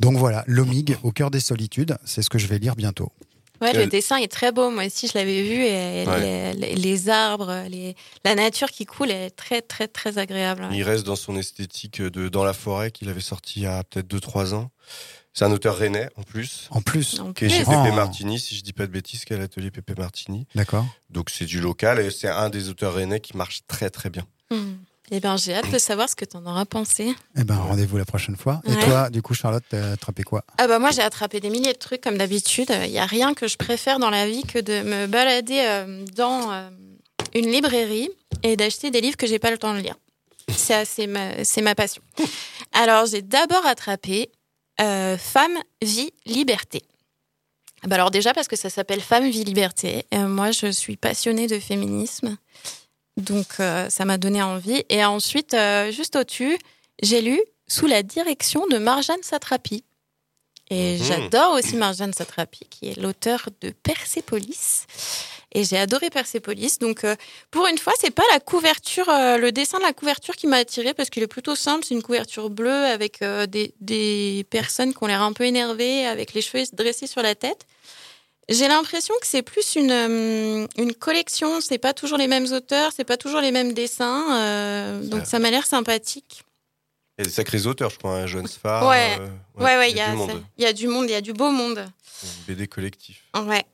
[0.00, 3.12] Donc voilà, Lomig, au cœur des solitudes, c'est ce que je vais lire bientôt.
[3.60, 4.70] Ouais, le dessin est très beau.
[4.70, 5.64] Moi aussi, je l'avais vu.
[5.64, 6.54] Et Ouais.
[6.54, 7.94] les, arbres, les,
[8.24, 10.66] la nature qui coule est très, très, très agréable.
[10.72, 13.82] Il reste dans son esthétique de Dans la forêt qu'il avait sorti il y a
[13.84, 14.70] peut-être 2-3 ans.
[15.32, 16.66] C'est un auteur rennais en plus.
[16.70, 17.20] En plus.
[17.20, 17.58] En Qui est chez.
[17.64, 17.94] Pépé Oh.
[17.94, 20.46] Martini, si je dis pas de bêtises, qui est à l'atelier Pépé Martini.
[20.56, 20.84] D'accord.
[21.08, 24.26] Donc c'est du local et c'est un des auteurs rennais qui marche très très bien.
[24.50, 24.74] Hmm.
[25.12, 27.14] Eh ben, j'ai hâte de savoir ce que tu en auras pensé.
[27.36, 28.60] Eh ben, rendez-vous la prochaine fois.
[28.64, 30.44] Et toi, du coup, Charlotte, t'as attrapé quoi?
[30.58, 32.72] Ah bah moi j'ai attrapé des milliers de trucs comme d'habitude.
[32.84, 36.04] Il n'y a rien que je préfère dans la vie que de me balader euh,
[36.14, 36.70] dans euh,
[37.34, 38.08] une librairie
[38.42, 39.96] et d'acheter des livres que j'ai pas le temps de lire.
[40.48, 42.02] C'est assez ma, c'est ma passion.
[42.72, 44.30] Alors j'ai d'abord attrapé
[44.80, 46.82] euh, Femme, vie, liberté.
[47.86, 50.06] Bah alors déjà parce que ça s'appelle Femme, vie, liberté.
[50.14, 52.36] Euh, moi je suis passionnée de féminisme.
[53.20, 54.84] Donc euh, ça m'a donné envie.
[54.88, 56.58] Et ensuite, euh, juste au-dessus,
[57.02, 59.84] j'ai lu sous la direction de Marjane Satrapi.
[60.72, 61.04] Et Mhm.
[61.04, 64.86] j'adore aussi Marjane Satrapi, qui est l'auteur de Persépolis.
[65.52, 66.78] Et j'ai adoré Persépolis.
[66.78, 67.16] Donc, euh,
[67.50, 70.58] pour une fois, c'est pas la couverture, euh, le dessin de la couverture qui m'a
[70.58, 71.84] attiré parce qu'il est plutôt simple.
[71.84, 76.06] C'est une couverture bleue avec euh, des, des personnes qui ont l'air un peu énervées,
[76.06, 77.66] avec les cheveux dressés sur la tête.
[78.50, 81.60] J'ai l'impression que c'est plus une, euh, une collection.
[81.60, 84.36] C'est pas toujours les mêmes auteurs, c'est pas toujours les mêmes dessins.
[84.38, 86.42] euh, donc, ça m'a l'air sympathique.
[87.16, 88.88] Il y a des sacrés auteurs, je crois, un jeune Sfar.
[88.88, 89.28] ouais, euh,
[89.62, 90.42] ouais, ouais, il y a du monde.
[90.58, 91.86] il y a du monde, il y a du beau monde.
[92.48, 93.22] BD collectif.
[93.46, 93.64] Ouais.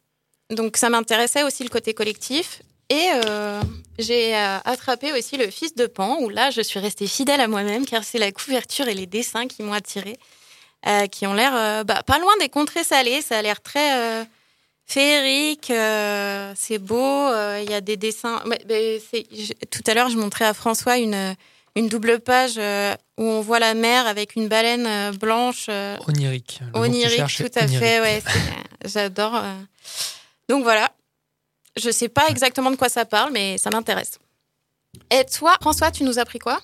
[0.51, 2.61] Donc ça m'intéressait aussi le côté collectif.
[2.89, 3.61] Et euh,
[3.99, 7.85] j'ai attrapé aussi le fils de Pan, où là je suis restée fidèle à moi-même,
[7.85, 10.17] car c'est la couverture et les dessins qui m'ont attirée,
[10.87, 13.23] euh, qui ont l'air euh, bah, pas loin des contrées salées.
[13.23, 14.25] Ça a l'air très
[14.87, 16.97] féerique, euh, c'est beau.
[16.97, 18.43] euh, Il y a des dessins.
[18.47, 21.35] Mais c'est- je- tout à l'heure, je montrais à François une,
[21.75, 25.67] une double page euh, où on voit la mer avec une baleine euh, blanche.
[25.69, 26.61] euh, Onirique.
[26.75, 27.79] Onirique, tout à onirique.
[27.79, 28.23] fait, ouais.
[28.27, 29.35] c'est- J'adore.
[29.37, 29.55] euh.
[30.49, 30.91] Donc voilà.
[31.77, 34.19] Je sais pas exactement de quoi ça parle, mais ça m'intéresse.
[35.11, 36.61] Et toi, François, tu nous as pris quoi?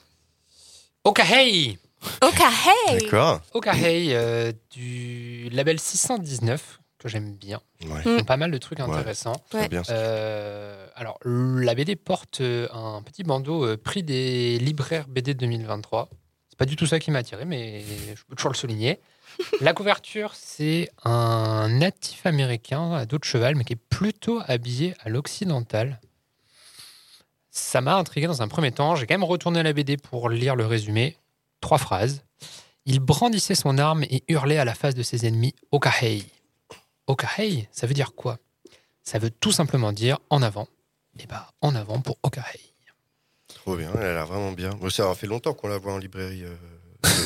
[1.04, 1.78] Okahei
[2.22, 3.40] Okahei D'accord.
[3.52, 7.60] Okahei euh, du label 619 que j'aime bien.
[7.84, 8.00] Ouais.
[8.04, 8.18] Ils Mm.
[8.18, 9.36] font pas mal de trucs intéressants.
[9.54, 9.68] Ouais.
[9.90, 16.08] Euh, alors, la BD porte euh, un petit bandeau euh, prix des libraires BD 2023.
[16.48, 17.82] C'est pas du tout ça qui m'a attiré, mais
[18.14, 19.00] je peux toujours le souligner.
[19.60, 24.94] La couverture, c'est un natif américain à dos de cheval, mais qui est plutôt habillé
[25.04, 26.00] à l'occidental.
[27.50, 28.96] Ça m'a intrigué dans un premier temps.
[28.96, 31.16] J'ai quand même retourné la BD pour lire le résumé.
[31.60, 32.22] Trois phrases.
[32.86, 36.24] Il brandissait son arme et hurlait à la face de ses ennemis Okahei.
[37.06, 38.38] Okahei, ça veut dire quoi?
[39.02, 40.68] Ça veut tout simplement dire en avant.
[41.18, 42.60] Et bah, en avant pour Okahei.
[43.48, 44.70] Trop bien, elle a l'air vraiment bien.
[44.70, 46.44] Bon, ça fait longtemps qu'on la voit en librairie.
[46.44, 46.54] euh,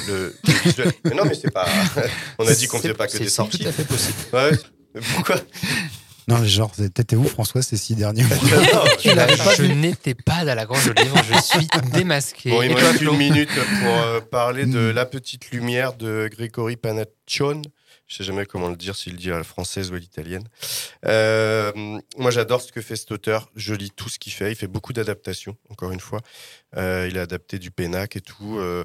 [0.09, 0.93] le, le visuel.
[1.05, 1.67] Mais non, mais c'est pas.
[2.39, 3.59] On a dit qu'on C'est- faisait pas que c'est- des c'est sorties.
[3.59, 4.19] tout à fait possible.
[4.33, 4.51] Ouais.
[4.95, 5.37] Mais Pourquoi?
[6.29, 8.37] Non, mais genre, t'étais où, François, ces six derniers mois?
[8.37, 8.85] Non,
[9.57, 12.51] je n'étais pas dans la grange de livre, je suis démasqué.
[12.51, 14.95] Bon, il me reste une minute pour euh, parler de Mm.
[14.95, 17.63] La Petite Lumière de Grégory Panaccione.
[18.07, 20.47] Je sais jamais comment le dire, s'il le dit à la française ou à l'italienne.
[21.07, 21.73] Euh,
[22.17, 23.51] moi, j'adore ce que fait cet auteur.
[23.57, 24.53] Je lis tout ce qu'il fait.
[24.53, 26.21] Il fait beaucoup d'adaptations, encore une fois.
[26.77, 28.59] Euh, il a adapté du Pénac et tout.
[28.59, 28.85] Euh,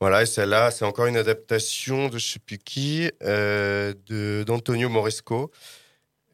[0.00, 5.50] voilà, et celle-là, c'est encore une adaptation de je sais plus qui, d'Antonio Moresco.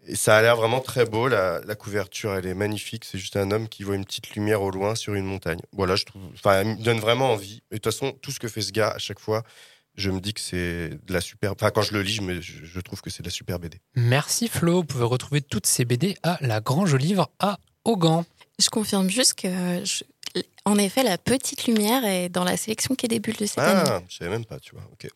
[0.07, 1.29] Et ça a l'air vraiment très beau.
[1.29, 3.05] La, la couverture, elle est magnifique.
[3.05, 5.61] C'est juste un homme qui voit une petite lumière au loin sur une montagne.
[5.73, 6.23] Voilà, je trouve.
[6.35, 7.63] Enfin, elle me donne vraiment envie.
[7.71, 9.45] Et de toute façon, tout ce que fait ce gars, à chaque fois,
[9.97, 11.53] je me dis que c'est de la super.
[11.53, 13.79] Enfin, quand je le lis, je, me- je- trouve que c'est de la super BD.
[13.95, 18.25] Merci Flo, vous pouvez retrouver toutes ces BD à la Grange au Livre à Augan.
[18.59, 19.49] Je confirme juste que,
[19.85, 20.05] je-
[20.65, 23.59] en effet, la petite lumière est dans la sélection qui est des bulles de cette
[23.59, 23.83] année.
[23.89, 24.85] Ah, je savais même pas, tu vois.
[24.93, 25.09] Ok.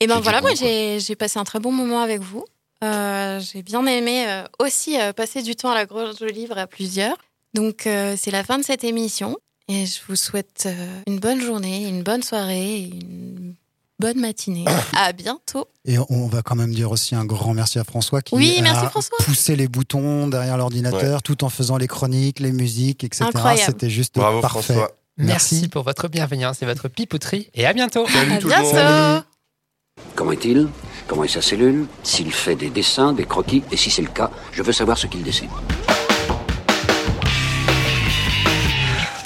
[0.00, 2.44] Et ben voilà, moi j'ai j'ai passé un très bon moment avec vous.
[2.82, 6.66] Euh, j'ai bien aimé euh, aussi euh, passer du temps à la Grange Livre à
[6.66, 7.16] plusieurs.
[7.54, 9.38] Donc euh, c'est la fin de cette émission
[9.68, 10.68] et je vous souhaite
[11.06, 13.54] une bonne journée, une bonne soirée, une
[13.98, 14.64] bonne matinée.
[14.96, 15.66] à bientôt.
[15.84, 18.84] Et on va quand même dire aussi un grand merci à François qui Oui, merci
[18.84, 19.18] a François.
[19.24, 23.24] poussé les boutons derrière l'ordinateur tout en faisant les chroniques, les musiques, etc.
[23.26, 23.62] Incroyable.
[23.66, 24.74] C'était juste Bravo, parfait.
[24.74, 24.90] François.
[25.16, 25.68] Merci.
[25.68, 27.48] pour votre bienveillance et votre pipouterie.
[27.54, 28.06] Et à bientôt.
[28.08, 28.72] Salut À tout le monde.
[28.72, 29.26] bientôt.
[30.16, 30.68] Comment est-il?
[31.06, 31.86] Comment est sa cellule?
[32.02, 33.62] S'il fait des dessins, des croquis?
[33.70, 35.50] Et si c'est le cas, je veux savoir ce qu'il dessine.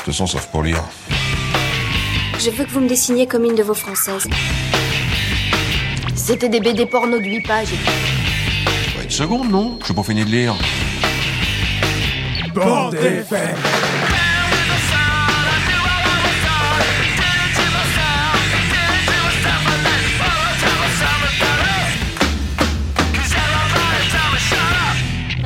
[0.01, 0.83] Je te sens sauf pour lire.
[2.39, 4.29] Je veux que vous me dessiniez comme une de vos françaises.
[6.15, 7.69] C'était des BD porno de 8 pages.
[8.95, 10.55] Bah, une seconde, non Je suis pas fini de lire.
[12.55, 12.97] Bande.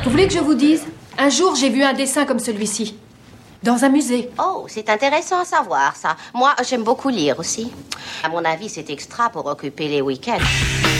[0.03, 0.83] Vous voulez que je vous dise?
[1.17, 2.95] Un jour, j'ai vu un dessin comme celui-ci.
[3.63, 4.29] Dans un musée.
[4.39, 6.17] Oh, c'est intéressant à savoir ça.
[6.33, 7.71] Moi, j'aime beaucoup lire aussi.
[8.21, 10.92] À mon avis, c'est extra pour occuper les week-ends.